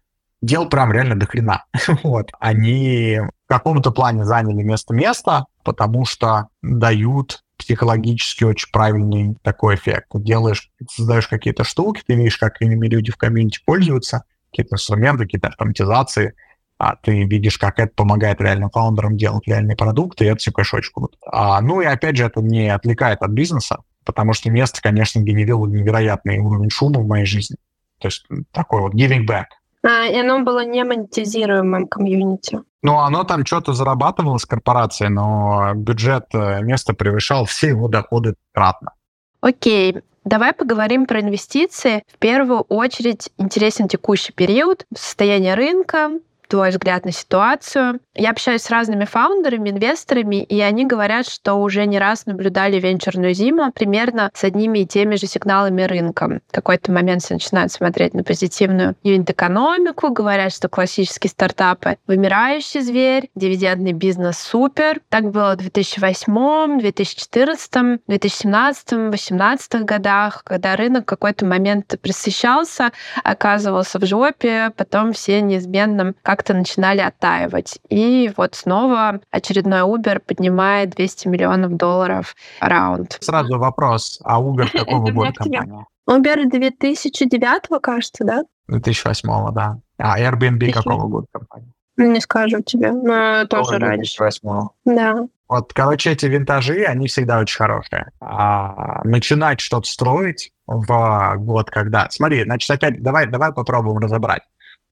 дел 0.42 0.68
прям 0.68 0.92
реально 0.92 1.18
до 1.18 1.25
хрена. 1.25 1.63
вот. 2.04 2.30
Они 2.42 3.19
в 3.22 3.48
каком-то 3.48 3.92
плане 3.92 4.25
заняли 4.25 4.62
место-место, 4.62 5.45
потому 5.63 6.04
что 6.04 6.50
дают 6.62 7.42
психологически 7.57 8.44
очень 8.44 8.69
правильный 8.74 9.38
такой 9.44 9.75
эффект. 9.75 10.10
Ты 10.12 10.19
делаешь, 10.19 10.69
создаешь 10.92 11.30
какие-то 11.30 11.63
штуки, 11.63 12.04
ты 12.06 12.16
видишь, 12.16 12.38
как 12.38 12.62
ими 12.62 12.90
люди 12.90 13.13
в 13.13 13.16
комьюнити 13.16 13.62
пользуются, 13.66 14.25
какие-то 14.51 14.75
инструменты, 14.75 15.24
какие-то 15.24 15.48
автоматизации, 15.48 16.34
а 16.78 16.98
ты 16.98 17.24
видишь, 17.24 17.57
как 17.57 17.80
это 17.80 17.94
помогает 17.95 18.42
реальным 18.42 18.69
фаундерам 18.69 19.16
делать 19.16 19.48
реальные 19.48 19.78
продукты, 19.78 20.25
и 20.25 20.28
это 20.28 20.40
все, 20.40 20.51
конечно, 20.51 20.80
очень 20.80 20.92
круто. 20.94 21.18
А, 21.31 21.62
ну 21.62 21.80
и 21.80 21.86
опять 21.86 22.18
же, 22.18 22.25
это 22.25 22.42
не 22.42 22.68
отвлекает 22.68 23.22
от 23.22 23.31
бизнеса, 23.31 23.78
потому 24.06 24.34
что 24.34 24.50
место, 24.50 24.81
конечно, 24.81 25.19
генерило 25.19 25.66
невероятный 25.68 26.40
уровень 26.40 26.69
шума 26.69 27.00
в 27.00 27.07
моей 27.07 27.26
жизни. 27.26 27.57
То 28.00 28.07
есть 28.07 28.26
такой 28.52 28.81
вот 28.81 28.94
giving 28.94 29.26
back. 29.28 29.45
А, 29.86 30.06
и 30.06 30.18
оно 30.18 30.44
было 30.44 30.66
не 30.66 30.83
монетизируемым 30.83 31.88
комьюнити. 31.88 32.60
Ну, 32.81 33.00
оно 33.00 33.24
там 33.24 33.45
что-то 33.45 33.74
зарабатывало 33.74 34.38
с 34.38 34.45
корпорацией, 34.45 35.10
но 35.10 35.74
бюджет 35.76 36.26
э, 36.33 36.62
места 36.62 36.94
превышал 36.94 37.45
все 37.45 37.69
его 37.69 37.88
доходы 37.88 38.36
кратно. 38.54 38.94
Окей, 39.42 40.02
Давай 40.26 40.54
поговорим 40.54 41.06
про 41.06 41.19
инвестиции. 41.19 42.04
В 42.07 42.18
первую 42.18 42.62
очередь 42.62 43.30
интересен 43.38 43.90
текущий 43.90 44.31
период, 44.31 44.86
состояние 44.95 45.56
рынка, 45.56 46.12
твой 46.47 46.69
взгляд 46.69 47.06
на 47.06 47.12
ситуацию. 47.12 48.00
Я 48.16 48.31
общаюсь 48.31 48.62
с 48.62 48.69
разными 48.69 49.06
фаундерами, 49.06 49.69
инвесторами, 49.69 50.44
и 50.44 50.59
они 50.62 50.85
говорят, 50.85 51.28
что 51.28 51.56
уже 51.56 51.85
не 51.85 52.00
раз 52.00 52.26
наблюдали 52.26 52.80
венчурную 52.80 53.33
зиму 53.33 53.71
примерно 53.71 54.30
с 54.33 54.44
одними 54.44 54.80
и 54.80 54.85
теми 54.85 55.16
же 55.16 55.28
сигналами 55.28 55.83
рынка. 55.83 56.40
В 56.47 56.52
какой-то 56.52 56.92
момент 56.92 57.23
все 57.23 57.35
начинают 57.35 57.71
смотреть 57.71 58.14
на 58.14 58.23
позитивную 58.23 58.95
юнит-экономику, 59.04 60.12
говорят, 60.12 60.54
что 60.54 60.69
классические 60.69 61.31
стартапы— 61.31 61.97
вымирающий 62.07 62.81
зверь, 62.81 63.30
дивидендный 63.35 63.94
бизнес— 63.94 64.38
супер. 64.40 65.00
Так 65.09 65.31
было 65.31 65.54
в 65.54 65.57
2008, 65.57 66.80
2014, 66.80 68.00
2017, 68.07 69.09
2018 69.09 69.83
годах, 69.83 70.44
когда 70.44 70.76
рынок 70.76 71.04
в 71.04 71.06
какой-то 71.06 71.45
момент 71.45 71.95
присыщался, 72.02 72.92
оказывался 73.23 74.00
в 74.00 74.06
жопе, 74.06 74.71
потом 74.76 75.14
все 75.14 75.42
неизменно 75.42 76.14
как 76.21 76.43
как-то 76.44 76.54
начинали 76.54 77.00
оттаивать. 77.00 77.80
И 77.90 78.31
вот 78.35 78.56
снова 78.56 79.21
очередной 79.31 79.81
Uber 79.81 80.19
поднимает 80.19 80.90
200 80.92 81.30
миллионов 81.30 81.78
долларов 81.78 82.35
раунд. 82.59 83.18
Сразу 83.21 83.57
вопрос. 83.57 84.19
А 84.26 84.42
Uber 84.42 84.68
какого 84.78 85.09
года 85.12 85.31
компания? 85.33 85.85
Uber 86.09 86.50
2009, 86.50 87.81
кажется, 87.81 88.26
да? 88.26 88.44
2008, 88.68 89.54
да. 89.54 89.78
А 89.97 90.19
Airbnb 90.19 90.71
какого 90.71 91.07
года 91.07 91.28
компания? 91.31 91.71
Не 91.95 92.19
скажу 92.19 92.62
тебе, 92.62 92.92
но 92.92 93.45
тоже 93.45 93.78
раньше. 93.78 94.18
2008. 94.18 94.68
Да. 94.85 95.28
Вот, 95.47 95.71
короче, 95.71 96.12
эти 96.12 96.26
винтажи, 96.26 96.83
они 96.83 97.07
всегда 97.07 97.40
очень 97.40 97.57
хорошие. 97.57 98.12
А 98.19 99.02
начинать 99.04 99.59
что-то 99.59 99.88
строить 99.88 100.52
в 100.66 101.35
год, 101.38 101.69
когда... 101.69 102.09
Смотри, 102.09 102.44
значит, 102.44 102.69
опять 102.69 103.02
давай, 103.02 103.28
давай 103.28 103.54
попробуем 103.54 104.00
разобрать. 104.00 104.42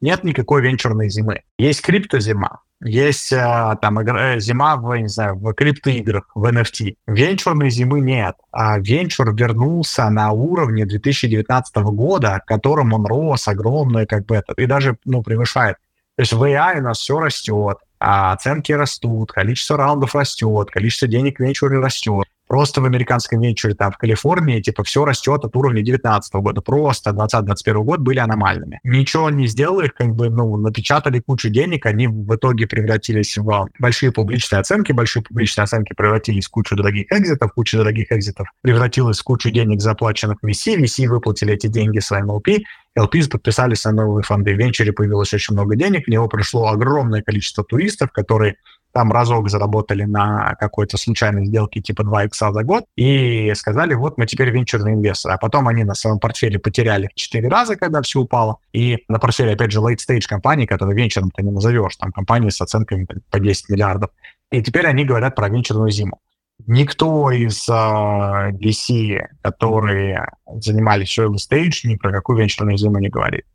Нет 0.02 0.24
никакой 0.24 0.62
венчурной 0.62 1.10
зимы. 1.10 1.42
Есть 1.58 1.82
криптозима, 1.82 2.62
есть 2.84 3.32
а, 3.32 3.76
там 3.76 4.02
игра, 4.02 4.40
зима 4.40 4.76
в, 4.76 4.96
не 4.96 5.08
знаю, 5.08 5.36
в 5.36 5.54
криптоиграх, 5.54 6.30
в 6.34 6.44
NFT. 6.46 6.96
Венчурной 7.06 7.70
зимы 7.70 8.02
нет. 8.02 8.36
А 8.52 8.80
венчур 8.80 9.36
вернулся 9.36 10.10
на 10.10 10.32
уровне 10.32 10.86
2019 10.86 11.76
года, 11.78 12.42
к 12.44 12.48
которому 12.48 12.96
он 12.96 13.06
рос 13.06 13.48
огромное, 13.48 14.08
как 14.08 14.26
бы 14.26 14.36
это, 14.36 14.54
и 14.58 14.66
даже, 14.66 14.98
ну, 15.06 15.22
превышает. 15.22 15.78
То 16.16 16.22
есть 16.24 16.34
в 16.34 16.44
AI 16.44 16.80
у 16.80 16.84
нас 16.84 17.00
все 17.00 17.20
растет, 17.20 17.78
а 18.00 18.34
оценки 18.34 18.72
растут, 18.72 19.32
количество 19.32 19.78
раундов 19.78 20.16
растет, 20.16 20.72
количество 20.72 21.08
денег 21.08 21.38
в 21.38 21.42
венчуре 21.42 21.80
растет 21.80 22.26
просто 22.52 22.82
в 22.82 22.86
американском 22.86 23.40
венчуре, 23.40 23.76
там, 23.76 23.94
в 23.94 23.98
Калифорнии, 23.98 24.60
типа, 24.60 24.84
все 24.84 25.06
растет 25.06 25.46
от 25.46 25.56
уровня 25.56 25.86
2019 25.86 26.34
года. 26.34 26.60
Просто 26.60 27.12
2020-2021 27.12 27.84
год 27.84 28.00
были 28.02 28.20
аномальными. 28.20 28.82
Ничего 28.84 29.30
не 29.30 29.48
сделали, 29.48 29.88
как 29.88 30.10
бы, 30.10 30.30
ну, 30.30 30.58
напечатали 30.58 31.22
кучу 31.22 31.48
денег, 31.48 31.86
они 31.86 32.10
в 32.10 32.36
итоге 32.36 32.68
превратились 32.68 33.38
в 33.38 33.70
большие 33.80 34.12
публичные 34.12 34.60
оценки, 34.60 34.92
большие 34.92 35.24
публичные 35.24 35.64
оценки 35.64 35.94
превратились 35.94 36.48
в 36.48 36.50
кучу 36.50 36.76
дорогих 36.76 37.06
экзитов, 37.10 37.54
куча 37.54 37.78
дорогих 37.78 38.12
экзитов 38.12 38.50
превратилась 38.62 39.20
в 39.20 39.24
кучу 39.24 39.50
денег, 39.50 39.80
заплаченных 39.80 40.44
VC, 40.44 40.76
VC 40.76 41.08
выплатили 41.08 41.54
эти 41.54 41.68
деньги 41.68 42.00
своим 42.00 42.32
LP, 42.32 42.64
LPs 43.00 43.30
подписались 43.30 43.86
на 43.86 43.94
новые 43.94 44.24
фонды. 44.24 44.54
В 44.54 44.58
венчуре 44.58 44.92
появилось 44.92 45.34
очень 45.34 45.54
много 45.54 45.78
денег, 45.78 46.06
в 46.06 46.10
него 46.10 46.28
пришло 46.28 46.68
огромное 46.68 47.22
количество 47.22 47.64
туристов, 47.64 48.12
которые 48.12 48.58
там 48.92 49.12
разок 49.12 49.50
заработали 49.50 50.04
на 50.04 50.56
какой-то 50.60 50.98
случайной 50.98 51.46
сделке 51.46 51.82
типа 51.82 52.04
2 52.04 52.26
икса 52.26 52.52
за 52.52 52.64
год 52.64 52.86
и 52.96 53.54
сказали, 53.56 53.94
вот 53.94 54.18
мы 54.18 54.26
теперь 54.26 54.50
венчурный 54.50 54.94
инвестор. 54.94 55.32
А 55.32 55.38
потом 55.38 55.68
они 55.68 55.84
на 55.84 55.96
своем 55.96 56.20
портфеле 56.20 56.60
потеряли 56.60 57.08
в 57.08 57.16
4 57.16 57.48
раза, 57.48 57.76
когда 57.76 58.02
все 58.02 58.20
упало. 58.20 58.58
И 58.74 59.04
на 59.08 59.20
портфеле, 59.20 59.54
опять 59.54 59.72
же, 59.72 59.80
late-stage 59.80 60.28
компании, 60.28 60.66
которые 60.66 60.96
венчуром-то 60.96 61.42
не 61.42 61.52
назовешь, 61.52 61.96
там 61.96 62.12
компании 62.12 62.50
с 62.50 62.62
оценками 62.62 63.08
по 63.30 63.40
10 63.40 63.70
миллиардов. 63.70 64.12
И 64.52 64.62
теперь 64.62 64.88
они 64.88 65.06
говорят 65.06 65.36
про 65.36 65.50
венчурную 65.50 65.92
зиму. 65.92 66.20
Никто 66.68 67.32
из 67.32 67.68
uh, 67.68 68.52
VC, 68.52 69.26
которые 69.42 70.28
занимались 70.58 71.18
early 71.18 71.38
stage, 71.38 71.88
ни 71.88 71.96
про 71.96 72.12
какую 72.12 72.40
венчурную 72.40 72.78
зиму 72.78 73.00
не 73.00 73.10
говорит. 73.10 73.46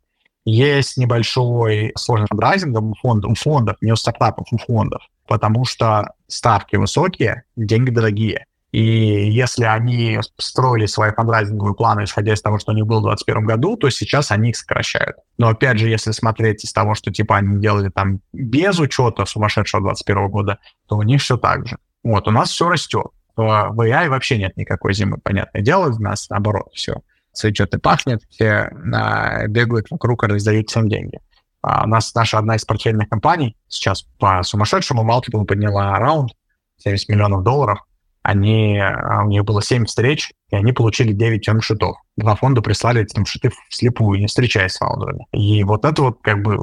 Есть 0.43 0.97
небольшой 0.97 1.93
сложный 1.95 2.27
фандрайзинг 2.27 2.77
у 2.81 2.95
фондов, 2.95 3.31
у 3.31 3.35
фондов, 3.35 3.77
не 3.81 3.91
у 3.91 3.95
стартапов, 3.95 4.47
у 4.51 4.57
фондов 4.57 5.01
потому 5.27 5.65
что 5.65 6.13
ставки 6.27 6.75
высокие, 6.75 7.43
деньги 7.55 7.89
дорогие. 7.89 8.45
И 8.71 9.29
если 9.31 9.63
они 9.63 10.19
строили 10.37 10.87
свои 10.87 11.11
фандрайзинговые 11.11 11.73
планы, 11.73 12.03
исходя 12.03 12.33
из 12.33 12.41
того, 12.41 12.59
что 12.59 12.73
у 12.73 12.75
них 12.75 12.85
было 12.85 12.99
в 12.99 13.03
2021 13.03 13.45
году, 13.45 13.77
то 13.77 13.89
сейчас 13.89 14.31
они 14.31 14.49
их 14.49 14.57
сокращают. 14.57 15.17
Но 15.37 15.47
опять 15.47 15.79
же, 15.79 15.87
если 15.87 16.11
смотреть 16.11 16.65
из 16.65 16.73
того, 16.73 16.93
что 16.93 17.11
типа 17.11 17.37
они 17.37 17.59
делали 17.61 17.89
там 17.89 18.19
без 18.33 18.77
учета 18.79 19.25
сумасшедшего 19.25 19.81
2021 19.81 20.29
года, 20.29 20.59
то 20.87 20.97
у 20.97 21.03
них 21.03 21.21
все 21.21 21.37
так 21.37 21.65
же. 21.65 21.77
Вот, 22.03 22.27
у 22.27 22.31
нас 22.31 22.49
все 22.49 22.69
растет. 22.69 23.07
В 23.35 23.79
AI 23.79 24.09
вообще 24.09 24.37
нет 24.37 24.57
никакой 24.57 24.93
зимы, 24.93 25.17
понятное 25.17 25.61
дело, 25.61 25.89
у 25.89 25.99
нас 25.99 26.29
наоборот 26.29 26.69
все 26.73 27.01
цветет 27.37 27.73
и 27.75 27.77
пахнет, 27.77 28.23
все 28.29 28.71
а, 28.93 29.47
бегают 29.47 29.91
вокруг 29.91 30.23
и 30.23 30.27
раздают 30.27 30.69
всем 30.69 30.89
деньги. 30.89 31.19
А 31.67 31.83
у 31.83 31.87
нас 31.87 32.15
наша 32.15 32.37
одна 32.37 32.55
из 32.55 32.63
портфельных 32.63 33.09
компаний 33.09 33.57
сейчас 33.67 34.03
по 34.19 34.41
сумасшедшему 34.41 35.03
multiple 35.03 35.43
подняла 35.43 35.97
раунд 35.97 36.31
70 36.77 37.09
миллионов 37.09 37.43
долларов. 37.43 37.79
Они, 38.21 38.79
а, 38.79 39.23
у 39.25 39.27
них 39.27 39.43
было 39.43 39.61
7 39.61 39.85
встреч, 39.85 40.31
и 40.49 40.55
они 40.55 40.71
получили 40.71 41.11
9 41.11 41.45
термшитов. 41.45 41.97
Два 42.15 42.35
фонда 42.35 42.61
прислали 42.61 43.01
эти 43.01 43.15
термшиты 43.15 43.51
вслепую, 43.69 44.19
не 44.19 44.27
встречаясь 44.27 44.73
с 44.73 44.77
фаундерами. 44.77 45.27
И 45.33 45.63
вот 45.65 45.83
это 45.83 46.03
вот 46.03 46.19
как 46.21 46.41
бы 46.41 46.57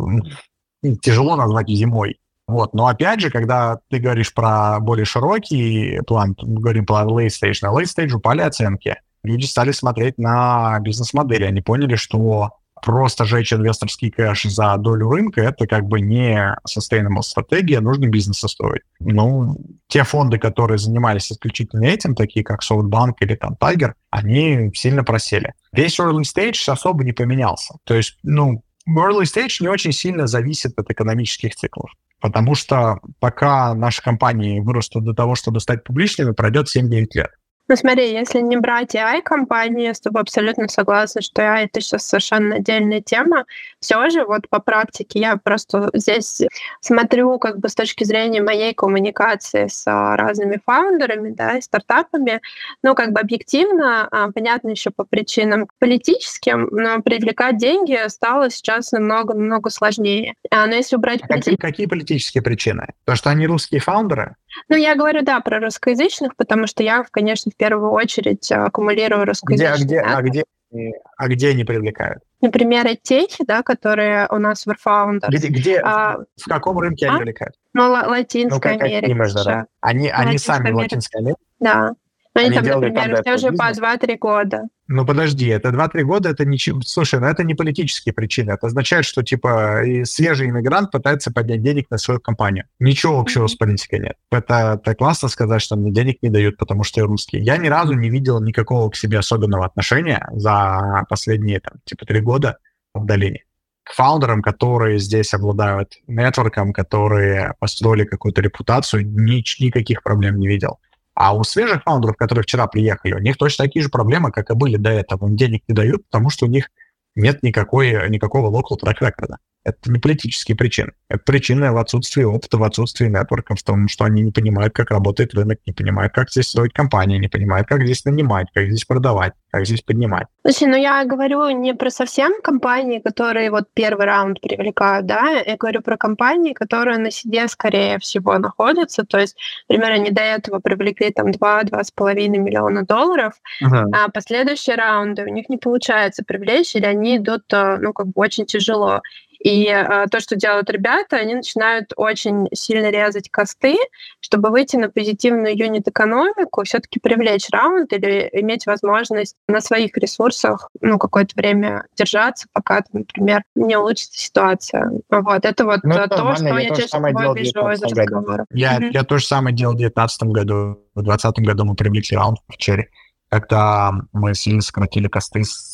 тяжело 1.03 1.37
назвать 1.37 1.69
зимой. 1.69 2.19
Вот. 2.47 2.73
Но 2.73 2.87
опять 2.87 3.21
же, 3.21 3.31
когда 3.31 3.81
ты 3.91 3.99
говоришь 3.99 4.33
про 4.33 4.81
более 4.81 5.05
широкий 5.05 6.01
план, 6.07 6.35
говорим 6.39 6.87
про 6.87 7.03
late 7.05 7.29
stage, 7.29 7.59
на 7.61 7.79
late 7.79 7.95
stage 7.95 8.13
упали 8.13 8.41
оценки. 8.41 8.97
Люди 9.23 9.45
стали 9.45 9.73
смотреть 9.73 10.17
на 10.17 10.79
бизнес-модели. 10.81 11.45
Они 11.45 11.61
поняли, 11.61 11.97
что 11.97 12.53
просто 12.85 13.25
жечь 13.25 13.53
инвесторский 13.53 14.11
кэш 14.11 14.45
за 14.45 14.77
долю 14.77 15.09
рынка, 15.09 15.41
это 15.41 15.67
как 15.67 15.85
бы 15.87 16.01
не 16.01 16.55
sustainable 16.69 17.23
стратегия, 17.23 17.81
нужно 17.81 18.07
бизнес 18.09 18.41
строить. 18.41 18.83
Ну, 19.01 19.57
те 19.89 20.05
фонды, 20.05 20.39
которые 20.39 20.77
занимались 20.77 21.33
исключительно 21.33 21.87
этим, 21.87 22.15
такие 22.15 22.45
как 22.45 22.61
SoftBank 22.63 23.15
или 23.21 23.37
там 23.37 23.57
Tiger, 23.59 23.95
они 24.11 24.71
сильно 24.75 25.03
просели. 25.03 25.55
Весь 25.73 25.99
early 25.99 26.23
stage 26.23 26.71
особо 26.71 27.05
не 27.05 27.13
поменялся. 27.13 27.75
То 27.85 27.95
есть, 27.95 28.19
ну, 28.23 28.63
early 28.87 29.23
stage 29.23 29.57
не 29.61 29.69
очень 29.69 29.93
сильно 29.93 30.27
зависит 30.27 30.79
от 30.79 30.91
экономических 30.91 31.55
циклов. 31.57 31.91
Потому 32.21 32.55
что 32.55 33.01
пока 33.19 33.75
наши 33.75 34.03
компании 34.03 34.61
вырастут 34.61 35.05
до 35.05 35.15
того, 35.15 35.35
чтобы 35.35 35.61
стать 35.61 35.85
публичными, 35.85 36.33
пройдет 36.33 36.69
7-9 36.75 37.07
лет. 37.15 37.31
Ну 37.67 37.77
смотри, 37.77 38.13
если 38.13 38.41
не 38.41 38.59
брать 38.59 38.95
AI-компании, 38.95 39.85
я 39.87 39.95
с 39.95 40.01
тобой 40.01 40.21
абсолютно 40.21 40.69
согласна, 40.69 41.23
что 41.23 41.41
AI— 41.41 41.65
это 41.73 41.81
сейчас 41.81 42.07
совершенно 42.07 42.57
отдельная 42.57 43.01
тема. 43.01 43.47
Все 43.81 44.11
же 44.11 44.27
вот 44.27 44.51
по 44.51 44.61
практике 44.61 45.21
я 45.21 45.39
просто 45.39 45.89
здесь 45.95 46.43
смотрю 46.83 47.39
как 47.39 47.61
бы 47.61 47.71
с 47.71 47.75
точки 47.75 48.05
зрения 48.05 48.43
моей 48.43 48.75
коммуникации 48.75 49.69
с 49.69 49.85
разными 49.87 50.61
фаундерами, 50.63 51.31
да, 51.31 51.57
и 51.57 51.63
стартапами, 51.63 52.43
ну 52.83 52.95
как 52.95 53.13
бы 53.13 53.21
объективно, 53.21 54.09
а, 54.11 54.31
понятно 54.31 54.69
еще 54.69 54.91
по 54.91 55.05
причинам 55.05 55.67
политическим, 55.79 56.69
но 56.71 57.01
привлекать 57.01 57.57
деньги 57.57 57.99
стало 58.09 58.51
сейчас 58.51 58.93
намного-намного 58.93 59.71
сложнее. 59.71 60.35
А, 60.51 60.67
но 60.67 60.75
если 60.75 60.97
убрать... 60.97 61.23
А 61.23 61.29
какие, 61.29 61.57
какие 61.57 61.87
политические 61.87 62.43
причины? 62.43 62.89
То, 63.07 63.17
что 63.17 63.31
они 63.31 63.47
русские 63.47 63.81
фаундеры? 63.81 64.37
Ну, 64.69 64.77
я 64.77 64.95
говорю, 64.95 65.23
да, 65.23 65.41
про 65.41 65.61
русскоязычных, 65.61 66.37
потому 66.37 66.67
что 66.67 66.83
я, 66.83 67.05
конечно, 67.11 67.51
в 67.51 67.57
первую 67.57 67.91
очередь 67.91 68.51
э, 68.51 68.55
аккумулирую 68.55 69.25
русскоязычных. 69.25 69.87
Где, 69.87 70.01
а, 70.01 70.23
где, 70.23 70.45
а, 70.73 70.73
где, 70.73 70.93
а 71.17 71.29
где 71.29 71.49
они 71.51 71.65
привлекают? 71.65 72.23
Например, 72.41 72.87
техи, 73.03 73.45
да, 73.47 73.63
которые 73.63 74.27
у 74.31 74.39
нас 74.39 74.67
в 74.67 74.71
Founders. 74.87 75.29
Где, 75.29 75.49
где 75.49 75.79
а, 75.81 76.19
в 76.37 76.49
каком 76.49 76.79
рынке 76.79 77.07
а? 77.07 77.11
они 77.11 77.19
привлекают? 77.19 77.55
Ну, 77.73 77.91
Латинская 77.91 78.79
ну, 78.79 78.85
Америка. 78.85 79.67
Они, 79.81 80.11
они 80.11 80.39
сами 80.39 80.71
в 80.71 80.77
Латинской 80.77 81.21
Америке? 81.21 81.41
Да. 81.61 81.93
Они, 82.35 82.57
они 82.57 82.69
там, 82.69 82.81
например, 82.81 83.23
все 83.23 83.35
уже 83.35 83.53
по 83.53 83.71
2-3 83.71 84.19
года. 84.19 84.65
Ну, 84.87 85.07
подожди, 85.07 85.47
это 85.47 85.71
2-3 85.71 86.03
года, 86.03 86.29
это 86.29 86.45
ничего... 86.45 86.81
Слушай, 86.83 87.21
ну 87.21 87.27
это 87.27 87.43
не 87.43 87.55
политические 87.55 88.13
причины. 88.13 88.51
Это 88.51 88.67
означает, 88.67 89.07
что, 89.07 89.23
типа, 89.23 89.83
свежий 90.05 90.49
иммигрант 90.49 90.91
пытается 90.91 91.33
поднять 91.33 91.63
денег 91.63 91.91
на 91.91 91.97
свою 91.97 92.21
компанию. 92.21 92.67
Ничего 92.79 93.19
общего 93.19 93.45
mm-hmm. 93.45 93.49
с 93.49 93.55
политикой 93.57 94.01
нет. 94.01 94.17
Это, 94.31 94.81
это 94.83 94.95
классно 94.95 95.29
сказать, 95.29 95.63
что 95.63 95.77
мне 95.77 95.91
денег 95.91 96.19
не 96.23 96.29
дают, 96.29 96.59
потому 96.59 96.85
что 96.85 97.01
я 97.01 97.07
русский. 97.07 97.39
Я 97.39 97.57
ни 97.57 97.69
разу 97.69 97.95
не 97.95 98.11
видел 98.11 98.43
никакого 98.43 98.91
к 98.91 98.97
себе 98.97 99.19
особенного 99.19 99.65
отношения 99.65 100.29
за 100.33 101.05
последние, 101.09 101.61
там, 101.61 101.81
типа, 101.85 102.05
3 102.05 102.21
года 102.21 102.59
в 102.93 103.07
долине 103.07 103.45
к 103.85 103.93
фаундерам, 103.93 104.43
которые 104.43 104.99
здесь 104.99 105.35
обладают 105.35 105.93
нетворком, 106.07 106.73
которые 106.73 107.55
построили 107.61 108.05
какую-то 108.05 108.41
репутацию, 108.41 109.07
ни, 109.07 109.45
никаких 109.63 110.03
проблем 110.03 110.39
не 110.39 110.49
видел. 110.49 110.79
А 111.15 111.35
у 111.35 111.45
свежих 111.45 111.83
фаундеров, 111.85 112.17
которые 112.17 112.43
вчера 112.43 112.67
приехали, 112.67 113.15
у 113.15 113.19
них 113.19 113.37
точно 113.37 113.67
такие 113.67 113.83
же 113.83 113.89
проблемы, 113.89 114.33
как 114.33 114.51
и 114.51 114.55
были 114.55 114.77
до 114.77 114.91
этого. 114.91 115.27
Им 115.29 115.37
денег 115.37 115.63
не 115.69 115.75
дают, 115.75 116.05
потому 116.07 116.31
что 116.31 116.47
у 116.47 116.49
них 116.49 116.71
нет 117.15 117.43
никакой, 117.43 118.11
никакого 118.11 118.51
track 118.77 118.97
record. 119.01 119.37
Это 119.65 119.91
не 119.91 119.99
политические 119.99 120.57
причины. 120.57 120.93
Это 121.09 121.23
причины 121.25 121.73
в 121.73 121.79
отсутствии 121.79 122.23
опыта, 122.23 122.59
в 122.59 122.65
отсутствии 122.65 123.07
нетворка, 123.07 123.55
в 123.55 123.63
том, 123.63 123.89
что 123.89 124.05
они 124.05 124.23
не 124.23 124.31
понимают, 124.31 124.75
как 124.75 124.91
работает 124.91 125.35
рынок, 125.35 125.59
не 125.67 125.73
понимают, 125.73 126.13
как 126.13 126.31
здесь 126.31 126.49
строить 126.49 126.75
компании, 126.75 127.19
не 127.19 127.29
понимают, 127.29 127.67
как 127.67 127.83
здесь 127.83 128.05
нанимать, 128.05 128.49
как 128.53 128.67
здесь 128.67 128.85
продавать, 128.85 129.33
как 129.51 129.65
здесь 129.67 129.81
поднимать. 129.81 130.27
Слушай, 130.47 130.69
ну 130.69 130.77
я 130.77 131.05
говорю 131.05 131.49
не 131.51 131.75
про 131.75 131.91
совсем 131.91 132.43
компании, 132.43 132.99
которые 132.99 133.51
вот 133.51 133.65
первый 133.73 134.05
раунд 134.05 134.41
привлекают, 134.41 135.07
да, 135.07 135.31
я 135.31 135.57
говорю 135.57 135.81
про 135.81 135.97
компании, 135.97 136.53
которые 136.53 136.99
на 136.99 137.11
себе, 137.11 137.49
скорее 137.49 137.99
всего, 137.99 138.37
находятся, 138.39 139.05
то 139.05 139.19
есть, 139.19 139.37
например, 139.69 139.93
они 139.93 140.11
до 140.11 140.23
этого 140.23 140.59
привлекли 140.59 141.11
там 141.11 141.31
2-2,5 141.31 142.29
миллиона 142.29 142.85
долларов, 142.85 143.33
uh-huh. 143.63 143.85
а 143.93 144.09
последующие 144.11 144.77
раунды 144.77 145.23
у 145.23 145.29
них 145.29 145.49
не 145.49 145.57
получается 145.57 146.23
привлечь, 146.27 146.75
или 146.75 146.85
они 146.85 147.17
идут, 147.17 147.45
э, 147.53 147.79
ну, 147.79 147.93
как 147.93 148.07
бы 148.07 148.13
очень 148.17 148.47
тяжело. 148.47 149.01
И 149.41 149.67
э, 149.67 150.07
то, 150.11 150.21
что 150.21 150.37
делают 150.37 150.71
ребята, 150.71 151.17
они 151.17 151.35
начинают 151.35 151.93
очень 151.97 152.49
сильно 152.53 152.91
резать 152.91 153.31
косты, 153.31 153.77
чтобы 154.21 154.51
выйти 154.51 154.77
на 154.77 154.89
позитивную 154.89 155.57
юнит-экономику, 155.57 156.65
все-таки 156.65 157.01
привлечь 157.01 157.49
раунд 157.51 157.93
или 157.93 158.29
иметь 158.33 158.67
возможность 158.67 159.37
на 159.49 159.61
своих 159.61 159.97
ресурсах 159.97 160.71
ну, 160.81 160.99
какое-то 160.99 161.35
время 161.37 161.85
держаться, 161.97 162.47
пока, 162.53 162.83
например, 162.93 163.43
не 163.55 163.77
улучшится 163.77 164.21
ситуация. 164.21 164.91
Вот, 165.11 165.45
это 165.45 165.65
вот 165.65 165.81
ну, 165.83 165.95
то, 165.95 166.35
что 166.37 166.47
я 166.59 166.69
чаще 166.71 166.87
всего 166.87 167.35
вижу 167.35 167.69
из 167.71 167.83
разговора. 167.83 168.47
Я, 168.51 168.79
mm-hmm. 168.79 168.91
я 168.93 169.05
то 169.05 169.19
же 169.19 169.27
самое 169.27 169.55
делал 169.55 169.75
в 169.75 169.79
2019 169.79 170.23
году. 170.25 170.55
В 170.95 171.03
2020 171.03 171.39
году 171.47 171.65
мы 171.65 171.75
привлекли 171.75 172.17
раунд 172.17 172.39
в 172.49 172.57
Черри, 172.57 172.89
когда 173.29 173.93
мы 174.13 174.35
сильно 174.35 174.63
сократили 174.63 175.09
косты 175.09 175.45
с 175.45 175.74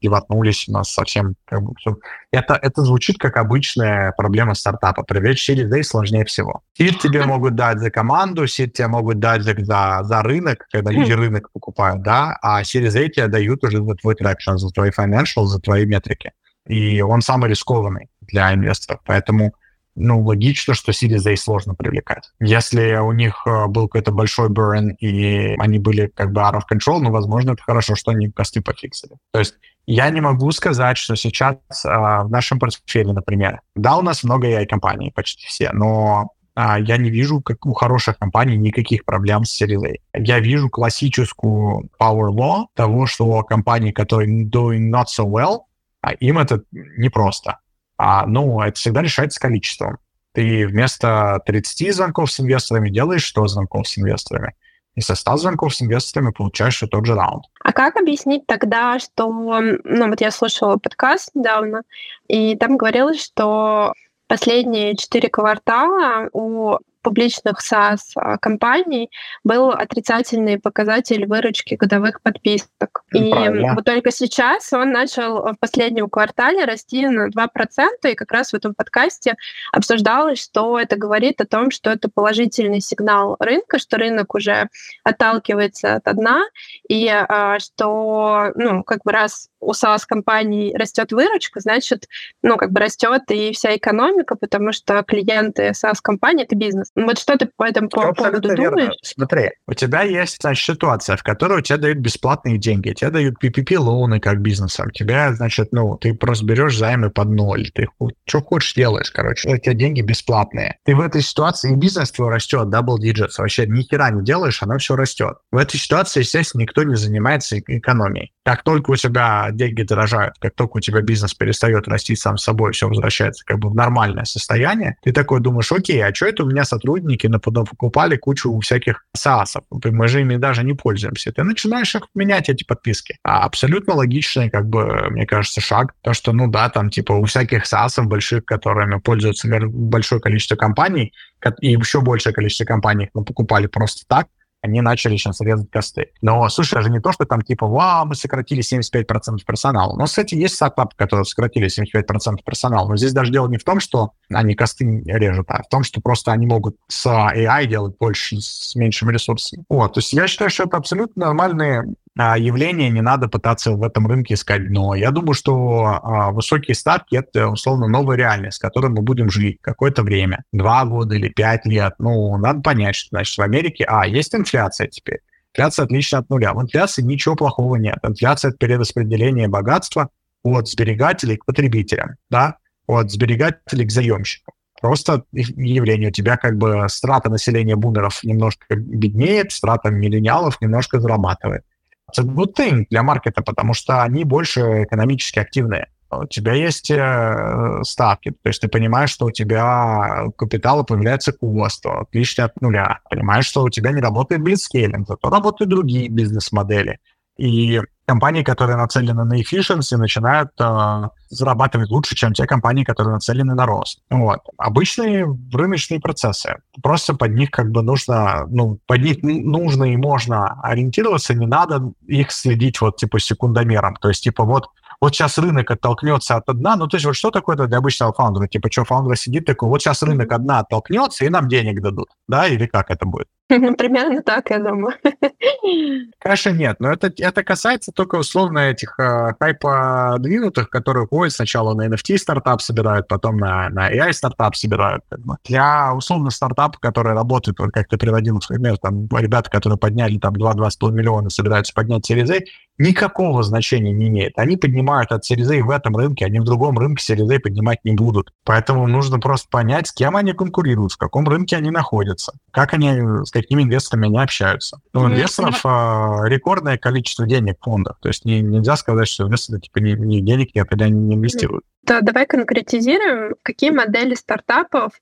пивотнулись 0.00 0.68
у 0.68 0.72
нас 0.72 0.92
совсем 0.92 1.34
как 1.44 1.62
бы 1.62 1.74
все. 1.78 1.96
Это, 2.32 2.58
это 2.60 2.82
звучит 2.82 3.18
как 3.18 3.36
обычная 3.36 4.12
проблема 4.16 4.54
стартапа. 4.54 5.02
Привлечь 5.02 5.48
Series 5.48 5.72
A 5.78 5.82
сложнее 5.82 6.24
всего. 6.24 6.62
Сид 6.74 6.98
тебе 6.98 7.24
могут 7.26 7.54
дать 7.54 7.78
за 7.78 7.90
команду, 7.90 8.46
сид 8.46 8.72
тебе 8.74 8.88
могут 8.88 9.18
дать 9.18 9.42
за, 9.42 9.54
за, 9.58 10.00
за 10.02 10.22
рынок, 10.22 10.66
когда 10.72 10.90
люди 10.90 11.12
рынок 11.12 11.50
покупают, 11.52 12.02
да, 12.02 12.38
а 12.42 12.62
Series 12.62 12.96
A 12.98 13.08
тебе 13.08 13.28
дают 13.28 13.64
уже 13.64 13.78
за 13.84 13.94
твой 13.94 14.14
traction, 14.14 14.56
за 14.56 14.70
твои 14.70 14.90
financial, 14.90 15.44
за 15.44 15.60
твои 15.60 15.86
метрики. 15.86 16.32
И 16.66 17.00
он 17.00 17.22
самый 17.22 17.50
рискованный 17.50 18.08
для 18.20 18.54
инвесторов. 18.54 19.00
Поэтому 19.04 19.54
ну, 20.00 20.22
логично, 20.22 20.74
что 20.74 20.92
Series 20.92 21.30
A 21.30 21.36
сложно 21.36 21.74
привлекать. 21.74 22.30
Если 22.40 22.96
у 22.96 23.12
них 23.12 23.42
э, 23.46 23.66
был 23.66 23.88
какой-то 23.88 24.12
большой 24.12 24.48
burn, 24.48 24.94
и 24.98 25.54
они 25.58 25.78
были 25.78 26.06
как 26.06 26.32
бы 26.32 26.40
out 26.40 26.54
of 26.54 26.62
control, 26.70 27.00
ну, 27.00 27.10
возможно, 27.10 27.52
это 27.52 27.62
хорошо, 27.62 27.94
что 27.94 28.10
они 28.10 28.30
косты 28.30 28.62
пофиксили. 28.62 29.12
То 29.32 29.38
есть 29.38 29.54
я 29.86 30.08
не 30.10 30.20
могу 30.20 30.50
сказать, 30.52 30.96
что 30.96 31.16
сейчас 31.16 31.56
а, 31.84 32.24
в 32.24 32.30
нашем 32.30 32.58
портфеле, 32.58 33.12
например, 33.12 33.60
да, 33.74 33.96
у 33.96 34.02
нас 34.02 34.22
много 34.22 34.48
AI-компаний, 34.48 35.12
почти 35.14 35.46
все, 35.46 35.70
но 35.72 36.30
а, 36.54 36.78
я 36.78 36.96
не 36.96 37.10
вижу, 37.10 37.40
как 37.40 37.64
у 37.66 37.72
хороших 37.72 38.18
компаний, 38.18 38.56
никаких 38.56 39.04
проблем 39.04 39.44
с 39.44 39.60
Series. 39.60 39.96
Я 40.14 40.40
вижу 40.40 40.68
классическую 40.68 41.88
power 41.98 42.30
law 42.30 42.66
того, 42.74 43.06
что 43.06 43.42
компании, 43.42 43.92
которые 43.92 44.44
doing 44.44 44.90
not 44.90 45.06
so 45.06 45.24
well, 45.24 45.60
а 46.02 46.12
им 46.12 46.38
это 46.38 46.62
непросто. 46.72 47.58
А, 48.02 48.24
ну, 48.26 48.62
это 48.62 48.78
всегда 48.78 49.02
решается 49.02 49.38
количеством. 49.38 49.98
Ты 50.32 50.66
вместо 50.66 51.42
30 51.44 51.94
звонков 51.94 52.32
с 52.32 52.40
инвесторами 52.40 52.88
делаешь 52.88 53.28
100 53.28 53.48
звонков 53.48 53.86
с 53.86 53.98
инвесторами. 53.98 54.54
И 54.94 55.02
со 55.02 55.14
100 55.14 55.36
звонков 55.36 55.74
с 55.74 55.82
инвесторами 55.82 56.32
получаешь 56.32 56.82
тот 56.90 57.04
же 57.04 57.14
раунд. 57.14 57.44
А 57.62 57.72
как 57.74 57.96
объяснить 57.96 58.46
тогда, 58.46 58.98
что... 58.98 59.28
Ну, 59.28 60.08
вот 60.08 60.20
я 60.22 60.30
слушала 60.30 60.78
подкаст 60.78 61.30
недавно, 61.34 61.82
и 62.26 62.56
там 62.56 62.78
говорилось, 62.78 63.22
что 63.22 63.92
последние 64.28 64.96
четыре 64.96 65.28
квартала 65.28 66.30
у 66.32 66.78
публичных 67.02 67.58
SaaS-компаний 67.60 69.10
был 69.44 69.70
отрицательный 69.70 70.58
показатель 70.58 71.26
выручки 71.26 71.74
годовых 71.74 72.22
подписок. 72.22 73.02
И 73.12 73.30
Правильно. 73.30 73.74
вот 73.74 73.84
только 73.84 74.10
сейчас 74.10 74.72
он 74.72 74.92
начал 74.92 75.52
в 75.52 75.56
последнем 75.58 76.08
квартале 76.08 76.64
расти 76.64 77.06
на 77.06 77.28
2%, 77.28 78.10
и 78.10 78.14
как 78.14 78.32
раз 78.32 78.50
в 78.50 78.54
этом 78.54 78.74
подкасте 78.74 79.34
обсуждалось, 79.72 80.42
что 80.42 80.78
это 80.78 80.96
говорит 80.96 81.40
о 81.40 81.46
том, 81.46 81.70
что 81.70 81.90
это 81.90 82.08
положительный 82.08 82.80
сигнал 82.80 83.36
рынка, 83.38 83.78
что 83.78 83.96
рынок 83.96 84.34
уже 84.34 84.68
отталкивается 85.04 85.94
от 85.96 86.16
дна, 86.16 86.42
и 86.88 87.08
а, 87.08 87.58
что, 87.58 88.52
ну, 88.54 88.82
как 88.82 89.02
бы 89.04 89.12
раз 89.12 89.48
у 89.60 89.72
SaaS-компаний 89.72 90.74
растет 90.76 91.12
выручка, 91.12 91.60
значит, 91.60 92.08
ну, 92.42 92.56
как 92.56 92.72
бы 92.72 92.80
растет 92.80 93.22
и 93.30 93.52
вся 93.52 93.76
экономика, 93.76 94.36
потому 94.36 94.72
что 94.72 95.02
клиенты 95.02 95.70
SaaS-компаний— 95.70 96.42
это 96.44 96.56
бизнес. 96.56 96.89
Вот 96.96 97.18
что 97.18 97.36
ты 97.36 97.48
по 97.56 97.64
этому 97.64 97.88
по 97.88 98.12
поводу 98.12 98.48
верно. 98.48 98.70
думаешь? 98.70 98.94
Смотри, 99.02 99.50
у 99.66 99.74
тебя 99.74 100.02
есть, 100.02 100.38
значит, 100.40 100.64
ситуация, 100.64 101.16
в 101.16 101.22
которой 101.22 101.60
у 101.60 101.62
тебя 101.62 101.78
дают 101.78 101.98
бесплатные 101.98 102.58
деньги, 102.58 102.92
тебе 102.92 103.10
дают 103.10 103.42
PPP-лоуны 103.42 104.18
как 104.18 104.40
бизнесом, 104.40 104.90
тебя, 104.90 105.32
значит, 105.32 105.68
ну, 105.72 105.96
ты 105.96 106.14
просто 106.14 106.44
берешь 106.44 106.76
займы 106.76 107.10
под 107.10 107.28
ноль, 107.30 107.70
ты 107.70 107.88
что 108.26 108.40
хочешь 108.42 108.74
делаешь, 108.74 109.10
короче, 109.10 109.48
у 109.48 109.56
тебя 109.56 109.74
деньги 109.74 110.00
бесплатные. 110.00 110.78
Ты 110.84 110.96
в 110.96 111.00
этой 111.00 111.22
ситуации, 111.22 111.72
и 111.72 111.76
бизнес 111.76 112.10
твой 112.10 112.30
растет, 112.30 112.68
double 112.68 112.98
digits, 113.00 113.34
вообще 113.38 113.66
ни 113.66 113.82
хера 113.82 114.10
не 114.10 114.24
делаешь, 114.24 114.62
оно 114.62 114.78
все 114.78 114.96
растет. 114.96 115.36
В 115.52 115.56
этой 115.56 115.78
ситуации, 115.78 116.20
естественно, 116.20 116.62
никто 116.62 116.82
не 116.82 116.96
занимается 116.96 117.58
экономией. 117.58 118.32
Как 118.44 118.64
только 118.64 118.90
у 118.90 118.96
тебя 118.96 119.48
деньги 119.52 119.82
дорожают, 119.82 120.34
как 120.40 120.54
только 120.54 120.78
у 120.78 120.80
тебя 120.80 121.02
бизнес 121.02 121.34
перестает 121.34 121.86
расти 121.86 122.16
сам 122.16 122.36
собой, 122.36 122.72
все 122.72 122.88
возвращается 122.88 123.44
как 123.44 123.58
бы 123.58 123.68
в 123.68 123.74
нормальное 123.74 124.24
состояние, 124.24 124.96
ты 125.02 125.12
такой 125.12 125.40
думаешь, 125.40 125.70
окей, 125.70 126.02
а 126.04 126.14
что 126.14 126.26
это 126.26 126.44
у 126.44 126.46
меня 126.48 126.64
сотрудники 126.80 127.28
покупали 127.38 128.16
кучу 128.16 128.58
всяких 128.60 129.04
САСов, 129.14 129.62
мы 129.70 130.08
же 130.08 130.20
ими 130.20 130.36
даже 130.36 130.64
не 130.64 130.74
пользуемся. 130.74 131.32
Ты 131.32 131.44
начинаешь 131.44 131.94
их 131.94 132.02
менять, 132.14 132.48
эти 132.48 132.64
подписки. 132.64 133.18
А 133.22 133.44
абсолютно 133.44 133.94
логичный, 133.94 134.50
как 134.50 134.68
бы, 134.68 135.08
мне 135.10 135.26
кажется, 135.26 135.60
шаг. 135.60 135.94
То, 136.02 136.14
что, 136.14 136.32
ну 136.32 136.48
да, 136.48 136.68
там, 136.68 136.90
типа, 136.90 137.12
у 137.12 137.24
всяких 137.24 137.66
САСов 137.66 138.06
больших, 138.06 138.44
которыми 138.44 138.98
пользуются 138.98 139.48
большое 139.68 140.20
количество 140.20 140.56
компаний, 140.56 141.12
и 141.60 141.72
еще 141.72 142.00
большее 142.00 142.32
количество 142.32 142.64
компаний 142.64 143.10
мы 143.14 143.24
покупали 143.24 143.66
просто 143.66 144.04
так, 144.08 144.26
они 144.62 144.80
начали 144.80 145.16
сейчас 145.16 145.40
резать 145.40 145.70
косты. 145.70 146.10
Но, 146.20 146.48
слушай, 146.48 146.74
даже 146.74 146.90
не 146.90 147.00
то, 147.00 147.12
что 147.12 147.24
там 147.24 147.42
типа, 147.42 147.66
вау, 147.66 148.06
мы 148.06 148.14
сократили 148.14 148.62
75% 148.62 149.38
персонала. 149.46 149.96
Но, 149.96 150.04
кстати, 150.04 150.34
есть 150.34 150.54
стартапы, 150.54 150.94
которые 150.96 151.24
сократили 151.24 151.68
75% 151.68 152.38
персонала. 152.44 152.88
Но 152.88 152.96
здесь 152.96 153.12
даже 153.12 153.32
дело 153.32 153.48
не 153.48 153.58
в 153.58 153.64
том, 153.64 153.80
что 153.80 154.12
они 154.28 154.54
косты 154.54 155.02
режут, 155.06 155.46
а 155.48 155.62
в 155.62 155.68
том, 155.68 155.82
что 155.82 156.00
просто 156.00 156.32
они 156.32 156.46
могут 156.46 156.76
с 156.88 157.06
AI 157.06 157.66
делать 157.66 157.96
больше 157.98 158.40
с 158.40 158.74
меньшими 158.74 159.12
ресурсами. 159.12 159.64
Вот, 159.68 159.94
то 159.94 159.98
есть 159.98 160.12
я 160.12 160.26
считаю, 160.26 160.50
что 160.50 160.64
это 160.64 160.76
абсолютно 160.76 161.26
нормальные 161.26 161.80
а, 161.80 161.84
явление, 162.16 162.90
не 162.90 163.02
надо 163.02 163.28
пытаться 163.28 163.72
в 163.72 163.82
этом 163.82 164.06
рынке 164.06 164.34
искать 164.34 164.68
дно. 164.68 164.94
Я 164.94 165.10
думаю, 165.10 165.34
что 165.34 166.00
а, 166.02 166.30
высокие 166.32 166.74
ставки— 166.74 167.14
это, 167.16 167.48
условно, 167.48 167.86
новая 167.86 168.16
реальность, 168.16 168.56
с 168.56 168.60
которой 168.60 168.90
мы 168.90 169.02
будем 169.02 169.30
жить 169.30 169.58
какое-то 169.60 170.02
время. 170.02 170.44
Два 170.52 170.84
года 170.84 171.14
или 171.14 171.28
пять 171.28 171.64
лет. 171.66 171.94
Ну, 171.98 172.36
надо 172.36 172.60
понять, 172.60 172.96
что, 172.96 173.08
значит, 173.10 173.38
в 173.38 173.42
Америке, 173.42 173.84
а, 173.88 174.06
есть 174.06 174.34
инфляция 174.34 174.88
теперь. 174.88 175.20
Инфляция 175.54 175.84
отлично 175.84 176.18
от 176.18 176.30
нуля. 176.30 176.52
В 176.52 176.62
инфляции 176.62 177.02
ничего 177.02 177.36
плохого 177.36 177.76
нет. 177.76 177.98
Инфляция— 178.02 178.48
это 178.50 178.58
перераспределение 178.58 179.48
богатства 179.48 180.10
от 180.42 180.68
сберегателей 180.68 181.36
к 181.36 181.44
потребителям, 181.44 182.16
да, 182.28 182.56
от 182.86 183.10
сберегателей 183.10 183.86
к 183.86 183.90
заемщикам. 183.90 184.54
Просто 184.80 185.24
явление. 185.32 186.08
У 186.08 186.12
тебя 186.12 186.36
как 186.36 186.56
бы 186.56 186.86
страта 186.88 187.28
населения 187.28 187.76
бумеров 187.76 188.24
немножко 188.24 188.74
беднеет, 188.74 189.52
страта 189.52 189.90
миллениалов 189.90 190.60
немножко 190.60 190.98
зарабатывает 190.98 191.62
it's 192.10 192.18
a 192.18 192.24
good 192.24 192.54
thing 192.54 192.86
для 192.90 193.02
маркета, 193.02 193.42
потому 193.42 193.74
что 193.74 194.02
они 194.02 194.24
больше 194.24 194.84
экономически 194.84 195.38
активные. 195.38 195.88
У 196.12 196.26
тебя 196.26 196.54
есть 196.54 196.90
э, 196.90 197.80
ставки, 197.84 198.30
то 198.30 198.48
есть 198.48 198.60
ты 198.60 198.68
понимаешь, 198.68 199.10
что 199.10 199.26
у 199.26 199.30
тебя 199.30 200.24
капитала 200.36 200.82
появляется 200.82 201.32
кост, 201.32 201.86
отлично 201.86 202.46
от 202.46 202.60
нуля. 202.60 202.98
Понимаешь, 203.08 203.46
что 203.46 203.62
у 203.62 203.70
тебя 203.70 203.92
не 203.92 204.00
работает 204.00 204.42
блицкейлинг, 204.42 205.06
зато 205.06 205.30
работают 205.30 205.70
другие 205.70 206.08
бизнес-модели. 206.08 206.98
И 207.38 207.80
компании, 208.10 208.42
которые 208.42 208.76
нацелены 208.76 209.24
на 209.24 209.40
efficiency, 209.40 209.96
начинают 209.96 210.50
э, 210.58 211.08
зарабатывать 211.28 211.90
лучше, 211.90 212.16
чем 212.16 212.32
те 212.32 212.44
компании, 212.44 212.82
которые 212.82 213.14
нацелены 213.14 213.54
на 213.54 213.66
рост. 213.66 214.00
Вот. 214.10 214.40
Обычные 214.58 215.26
рыночные 215.52 216.00
процессы. 216.00 216.56
Просто 216.82 217.14
под 217.14 217.34
них 217.34 217.52
как 217.52 217.70
бы 217.70 217.82
нужно, 217.82 218.46
ну, 218.48 218.80
под 218.86 219.02
них 219.02 219.22
нужно 219.22 219.84
и 219.84 219.96
можно 219.96 220.60
ориентироваться, 220.60 221.34
не 221.34 221.46
надо 221.46 221.92
их 222.08 222.32
следить 222.32 222.80
вот 222.80 222.96
типа 222.96 223.20
секундомером. 223.20 223.94
То 223.96 224.08
есть 224.08 224.24
типа 224.24 224.44
вот 224.44 224.66
вот 225.00 225.14
сейчас 225.14 225.38
рынок 225.38 225.70
оттолкнется 225.70 226.36
от 226.36 226.48
одна, 226.48 226.76
ну, 226.76 226.86
то 226.86 226.96
есть 226.96 227.06
вот 227.06 227.16
что 227.16 227.30
такое 227.30 227.54
это 227.54 227.66
для 227.66 227.78
обычного 227.78 228.12
фаундера? 228.12 228.46
Типа, 228.48 228.70
что 228.70 228.84
фаундер 228.84 229.16
сидит 229.16 229.46
такой, 229.46 229.68
вот 229.68 229.80
сейчас 229.80 230.02
рынок 230.02 230.30
одна 230.30 230.58
оттолкнется, 230.58 231.24
и 231.24 231.30
нам 231.30 231.48
денег 231.48 231.80
дадут, 231.80 232.08
да, 232.28 232.46
или 232.46 232.66
как 232.66 232.90
это 232.90 233.06
будет? 233.06 233.26
Примерно 233.48 234.22
так, 234.22 234.50
я 234.50 234.58
думаю. 234.58 234.94
Конечно, 236.18 236.50
нет, 236.50 236.76
но 236.80 236.92
это, 236.92 237.10
это 237.16 237.42
касается 237.42 237.92
только 238.00 238.16
условно 238.16 238.60
этих 238.60 238.98
э, 238.98 239.34
хайпа 239.38 240.16
двинутых, 240.20 240.70
которые 240.70 241.06
ходят 241.06 241.34
сначала 241.34 241.74
на 241.74 241.86
NFT 241.86 242.16
стартап 242.16 242.62
собирают, 242.62 243.06
потом 243.08 243.36
на, 243.36 243.68
на 243.68 243.92
AI 243.92 244.14
стартап 244.14 244.56
собирают. 244.56 245.04
Для 245.44 245.92
условно 245.92 246.30
стартапа, 246.30 246.78
который 246.80 247.12
работает, 247.12 247.58
вот 247.58 247.72
как 247.72 247.88
ты 247.88 247.98
приводил 247.98 248.40
пример, 248.48 248.78
там 248.78 249.06
ребята, 249.12 249.50
которые 249.50 249.78
подняли 249.78 250.16
там 250.16 250.32
2-2,5 250.32 250.92
миллиона, 250.92 251.28
собираются 251.28 251.74
поднять 251.74 252.10
Series 252.10 252.32
A, 252.32 252.40
никакого 252.80 253.42
значения 253.42 253.92
не 253.92 254.08
имеет. 254.08 254.38
Они 254.38 254.56
поднимают 254.56 255.12
от 255.12 255.30
Series 255.30 255.52
A 255.54 255.62
в 255.62 255.70
этом 255.70 255.96
рынке, 255.96 256.24
они 256.24 256.40
в 256.40 256.44
другом 256.44 256.78
рынке 256.78 257.12
Series 257.12 257.36
A 257.36 257.38
поднимать 257.38 257.84
не 257.84 257.92
будут. 257.92 258.32
Поэтому 258.44 258.86
нужно 258.86 259.20
просто 259.20 259.48
понять, 259.50 259.88
с 259.88 259.92
кем 259.92 260.16
они 260.16 260.32
конкурируют, 260.32 260.92
в 260.92 260.96
каком 260.96 261.28
рынке 261.28 261.56
они 261.56 261.70
находятся, 261.70 262.32
как 262.50 262.72
они, 262.72 263.24
с 263.24 263.30
какими 263.30 263.62
инвесторами 263.62 264.06
они 264.06 264.18
общаются. 264.18 264.80
У 264.94 265.00
ну, 265.00 265.08
инвесторов 265.08 265.60
а, 265.64 266.22
рекордное 266.24 266.78
количество 266.78 267.26
денег 267.26 267.58
в 267.60 267.64
фондах. 267.64 267.98
То 268.00 268.08
есть 268.08 268.24
не, 268.24 268.40
нельзя 268.40 268.76
сказать, 268.76 269.08
что 269.08 269.24
инвесторы 269.24 269.60
типа 269.60 269.78
ни, 269.78 269.92
ни 269.92 270.20
денег 270.20 270.54
нет, 270.54 270.72
или 270.72 270.82
они 270.82 270.98
не 270.98 271.14
инвестируют. 271.16 271.64
Да, 271.82 272.00
давай 272.00 272.24
конкретизируем, 272.24 273.34
какие 273.42 273.70
модели 273.70 274.14
стартапов 274.14 274.92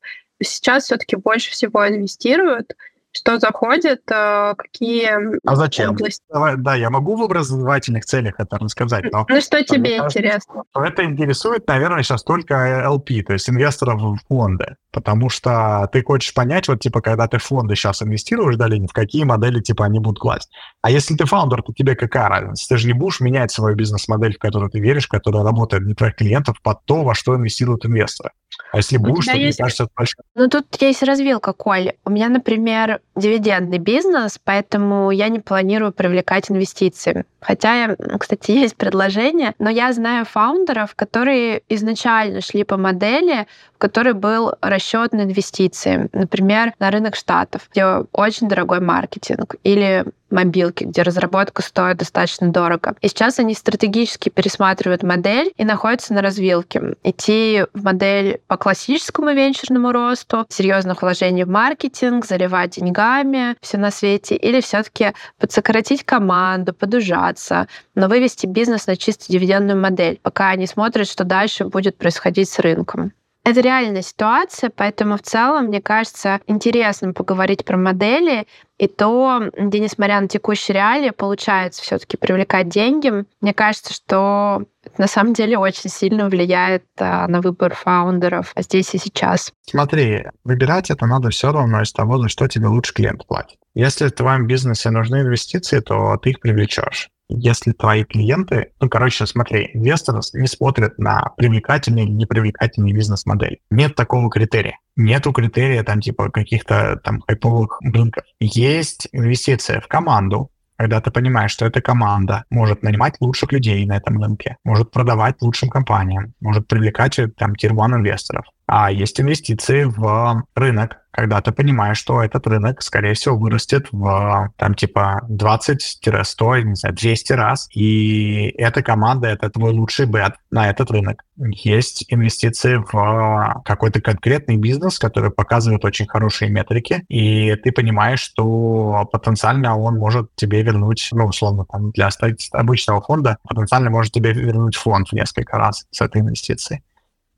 сейчас 0.42 0.84
все-таки 0.84 1.16
больше 1.16 1.52
всего 1.52 1.86
инвестируют, 1.88 2.74
что 3.12 3.38
заходит, 3.38 4.02
э, 4.10 4.54
какие 4.56 5.38
А 5.46 5.56
зачем? 5.56 5.90
Области. 5.90 6.22
Давай, 6.30 6.56
да, 6.56 6.74
я 6.74 6.90
могу 6.90 7.16
в 7.16 7.22
образовательных 7.22 8.04
целях 8.04 8.34
это 8.38 8.58
рассказать. 8.58 9.10
Но, 9.12 9.26
ну, 9.28 9.40
что 9.40 9.62
тебе 9.64 9.98
кажется, 9.98 10.18
интересно? 10.18 10.62
Это 10.74 11.04
интересует, 11.04 11.66
наверное, 11.66 12.02
сейчас 12.02 12.22
только 12.22 12.54
LP, 12.86 13.22
то 13.22 13.32
есть 13.32 13.48
инвесторов 13.48 14.00
в 14.00 14.18
фонды. 14.28 14.76
Потому 14.90 15.28
что 15.28 15.88
ты 15.92 16.02
хочешь 16.02 16.32
понять, 16.32 16.66
вот, 16.66 16.80
типа, 16.80 17.02
когда 17.02 17.28
ты 17.28 17.38
в 17.38 17.44
фонды 17.44 17.76
сейчас 17.76 18.02
инвестируешь, 18.02 18.56
далее, 18.56 18.86
в 18.86 18.92
какие 18.92 19.24
модели, 19.24 19.60
типа, 19.60 19.84
они 19.84 19.98
будут 19.98 20.18
класть. 20.18 20.50
А 20.80 20.90
если 20.90 21.14
ты 21.14 21.26
фаундер, 21.26 21.62
то 21.62 21.74
тебе 21.74 21.94
какая 21.94 22.28
разница? 22.28 22.68
Ты 22.68 22.78
же 22.78 22.86
не 22.86 22.94
будешь 22.94 23.20
менять 23.20 23.50
свою 23.50 23.76
бизнес-модель, 23.76 24.34
в 24.34 24.38
которую 24.38 24.70
ты 24.70 24.80
веришь, 24.80 25.06
которая 25.06 25.44
работает 25.44 25.84
для 25.84 25.94
твоих 25.94 26.16
клиентов, 26.16 26.60
под 26.62 26.84
то, 26.86 27.04
во 27.04 27.14
что 27.14 27.36
инвестируют 27.36 27.84
инвесторы. 27.84 28.30
А 28.72 28.78
если 28.78 28.96
будешь, 28.96 29.26
то, 29.26 29.32
есть... 29.32 29.58
мне 29.58 29.64
кажется, 29.64 29.84
это 29.84 29.92
большое. 29.94 30.24
Ну, 30.34 30.48
тут 30.48 30.66
есть 30.80 31.02
развилка, 31.02 31.52
Коль. 31.52 31.92
У 32.04 32.10
меня, 32.10 32.28
например, 32.28 33.00
дивидендный 33.14 33.78
бизнес, 33.78 34.38
поэтому 34.42 35.10
я 35.10 35.28
не 35.28 35.40
планирую 35.40 35.92
привлекать 35.92 36.50
инвестиции. 36.50 37.24
Хотя, 37.40 37.96
кстати, 38.18 38.50
есть 38.52 38.76
предложение, 38.76 39.54
но 39.58 39.70
я 39.70 39.92
знаю 39.92 40.24
фаундеров, 40.24 40.94
которые 40.94 41.62
изначально 41.68 42.40
шли 42.40 42.64
по 42.64 42.76
модели, 42.76 43.46
в 43.74 43.78
которой 43.78 44.14
был 44.14 44.54
расчет 44.78 45.12
на 45.12 45.22
инвестиции. 45.22 46.08
Например, 46.12 46.72
на 46.78 46.90
рынок 46.90 47.16
Штатов, 47.16 47.68
где 47.70 47.84
очень 48.12 48.48
дорогой 48.48 48.80
маркетинг, 48.80 49.56
или 49.64 50.04
мобилки, 50.30 50.84
где 50.84 51.02
разработка 51.02 51.62
стоит 51.62 51.96
достаточно 51.96 52.48
дорого. 52.52 52.94
И 53.00 53.08
сейчас 53.08 53.38
они 53.38 53.54
стратегически 53.54 54.28
пересматривают 54.28 55.02
модель 55.02 55.52
и 55.56 55.64
находятся 55.64 56.14
на 56.14 56.22
развилке. 56.22 56.94
Идти 57.02 57.64
в 57.72 57.82
модель 57.82 58.40
по 58.46 58.56
классическому 58.56 59.32
венчурному 59.32 59.92
росту, 59.92 60.46
серьезных 60.48 61.02
вложений 61.02 61.44
в 61.44 61.48
маркетинг, 61.48 62.26
заливать 62.26 62.72
деньгами, 62.72 63.56
все 63.60 63.78
на 63.78 63.90
свете, 63.90 64.36
или 64.36 64.60
все-таки 64.60 65.12
подсократить 65.38 66.04
команду, 66.04 66.72
подужаться, 66.72 67.66
но 67.94 68.08
вывести 68.08 68.46
бизнес 68.46 68.86
на 68.86 68.96
чисто 68.96 69.32
дивидендную 69.32 69.80
модель, 69.80 70.20
пока 70.22 70.50
они 70.50 70.66
смотрят, 70.66 71.08
что 71.08 71.24
дальше 71.24 71.64
будет 71.64 71.96
происходить 71.96 72.48
с 72.48 72.58
рынком. 72.58 73.12
Это 73.48 73.62
реальная 73.62 74.02
ситуация, 74.02 74.68
поэтому 74.68 75.16
в 75.16 75.22
целом, 75.22 75.68
мне 75.68 75.80
кажется, 75.80 76.40
интересным 76.46 77.14
поговорить 77.14 77.64
про 77.64 77.78
модели 77.78 78.46
и 78.76 78.86
то, 78.88 79.40
где, 79.56 79.80
несмотря 79.80 80.20
на 80.20 80.28
текущие 80.28 80.74
реалии, 80.74 81.08
получается 81.08 81.80
все 81.80 81.96
таки 81.96 82.18
привлекать 82.18 82.68
деньги. 82.68 83.24
Мне 83.40 83.54
кажется, 83.54 83.94
что 83.94 84.64
это 84.84 85.00
на 85.00 85.06
самом 85.06 85.32
деле 85.32 85.56
очень 85.56 85.88
сильно 85.88 86.28
влияет 86.28 86.84
а, 86.98 87.26
на 87.26 87.40
выбор 87.40 87.74
фаундеров 87.74 88.52
здесь 88.54 88.94
и 88.94 88.98
сейчас. 88.98 89.54
Смотри, 89.62 90.26
выбирать 90.44 90.90
это 90.90 91.06
надо 91.06 91.30
все 91.30 91.50
равно 91.50 91.80
из 91.80 91.90
того, 91.90 92.18
за 92.18 92.28
что 92.28 92.48
тебе 92.48 92.66
лучше 92.66 92.92
клиент 92.92 93.26
платит. 93.26 93.58
Если 93.72 94.08
в 94.08 94.12
твоем 94.12 94.46
бизнесе 94.46 94.90
нужны 94.90 95.22
инвестиции, 95.22 95.80
то 95.80 96.18
ты 96.18 96.30
их 96.30 96.40
привлечешь 96.40 97.08
если 97.28 97.72
твои 97.72 98.04
клиенты, 98.04 98.72
ну, 98.80 98.88
короче, 98.88 99.26
смотри, 99.26 99.70
инвесторы 99.74 100.20
не 100.34 100.46
смотрят 100.46 100.98
на 100.98 101.32
привлекательный 101.36 102.04
или 102.04 102.10
непривлекательный 102.10 102.92
бизнес-модель. 102.92 103.58
Нет 103.70 103.94
такого 103.94 104.30
критерия. 104.30 104.78
Нету 104.96 105.32
критерия 105.32 105.84
там 105.84 106.00
типа 106.00 106.30
каких-то 106.30 107.00
там 107.04 107.20
хайповых 107.20 107.80
рынков. 107.82 108.24
Есть 108.40 109.08
инвестиция 109.12 109.80
в 109.80 109.88
команду, 109.88 110.50
когда 110.76 111.00
ты 111.00 111.10
понимаешь, 111.10 111.50
что 111.50 111.66
эта 111.66 111.80
команда 111.80 112.44
может 112.50 112.82
нанимать 112.82 113.16
лучших 113.20 113.52
людей 113.52 113.84
на 113.84 113.96
этом 113.96 114.22
рынке, 114.22 114.56
может 114.64 114.90
продавать 114.90 115.42
лучшим 115.42 115.68
компаниям, 115.68 116.34
может 116.40 116.68
привлекать 116.68 117.18
там 117.36 117.56
тир-1 117.56 117.96
инвесторов. 117.96 118.46
А 118.70 118.92
есть 118.92 119.18
инвестиции 119.18 119.84
в 119.84 120.44
рынок, 120.54 120.98
когда 121.10 121.40
ты 121.40 121.52
понимаешь, 121.52 121.96
что 121.96 122.22
этот 122.22 122.46
рынок, 122.46 122.82
скорее 122.82 123.14
всего, 123.14 123.34
вырастет 123.36 123.88
в 123.92 124.52
там 124.56 124.74
типа 124.74 125.22
20-100, 125.30 126.62
не 126.62 126.74
знаю, 126.74 126.94
200 126.94 127.32
раз, 127.32 127.68
и 127.74 128.54
эта 128.58 128.82
команда— 128.82 129.28
это 129.28 129.48
твой 129.48 129.72
лучший 129.72 130.04
бет 130.04 130.34
на 130.50 130.68
этот 130.68 130.90
рынок. 130.90 131.24
Есть 131.38 132.04
инвестиции 132.08 132.76
в 132.92 133.62
какой-то 133.64 134.02
конкретный 134.02 134.58
бизнес, 134.58 134.98
который 134.98 135.30
показывает 135.30 135.84
очень 135.86 136.06
хорошие 136.06 136.50
метрики, 136.50 137.04
и 137.08 137.56
ты 137.56 137.72
понимаешь, 137.72 138.20
что 138.20 139.08
потенциально 139.10 139.78
он 139.78 139.96
может 139.96 140.34
тебе 140.36 140.62
вернуть, 140.62 141.08
ну, 141.12 141.24
условно, 141.24 141.64
там, 141.64 141.90
для 141.92 142.10
обычного 142.52 143.00
фонда, 143.00 143.38
потенциально 143.48 143.88
может 143.88 144.12
тебе 144.12 144.32
вернуть 144.32 144.76
фонд 144.76 145.08
в 145.08 145.14
несколько 145.14 145.56
раз 145.56 145.86
с 145.90 146.02
этой 146.02 146.20
инвестицией. 146.20 146.82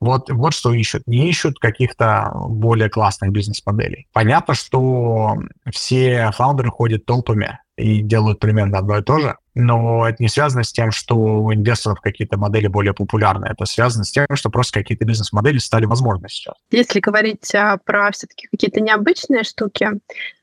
Вот, 0.01 0.31
вот 0.31 0.53
что 0.53 0.73
ищут. 0.73 1.03
Не 1.05 1.29
ищут 1.29 1.59
каких-то 1.59 2.31
более 2.49 2.89
классных 2.89 3.31
бизнес-моделей. 3.31 4.07
Понятно, 4.11 4.55
что 4.55 5.37
все 5.71 6.31
фаундеры 6.31 6.71
ходят 6.71 7.05
толпами 7.05 7.59
и 7.77 8.01
делают 8.01 8.39
примерно 8.39 8.79
одно 8.79 8.97
и 8.97 9.03
то 9.03 9.19
же, 9.19 9.37
но 9.53 10.07
это 10.07 10.21
не 10.21 10.29
связано 10.29 10.63
с 10.63 10.71
тем, 10.71 10.91
что 10.91 11.15
у 11.15 11.53
инвесторов 11.53 11.99
какие-то 11.99 12.37
модели 12.37 12.67
более 12.67 12.93
популярны. 12.93 13.47
Это 13.47 13.65
связано 13.65 14.03
с 14.03 14.11
тем, 14.11 14.25
что 14.33 14.49
просто 14.49 14.79
какие-то 14.79 15.05
бизнес-модели 15.05 15.57
стали 15.57 15.85
возможны 15.85 16.29
сейчас. 16.29 16.55
Если 16.71 16.99
говорить 16.99 17.53
а, 17.55 17.77
про 17.77 18.11
все-таки 18.11 18.47
какие-то 18.51 18.81
необычные 18.81 19.43
штуки 19.43 19.87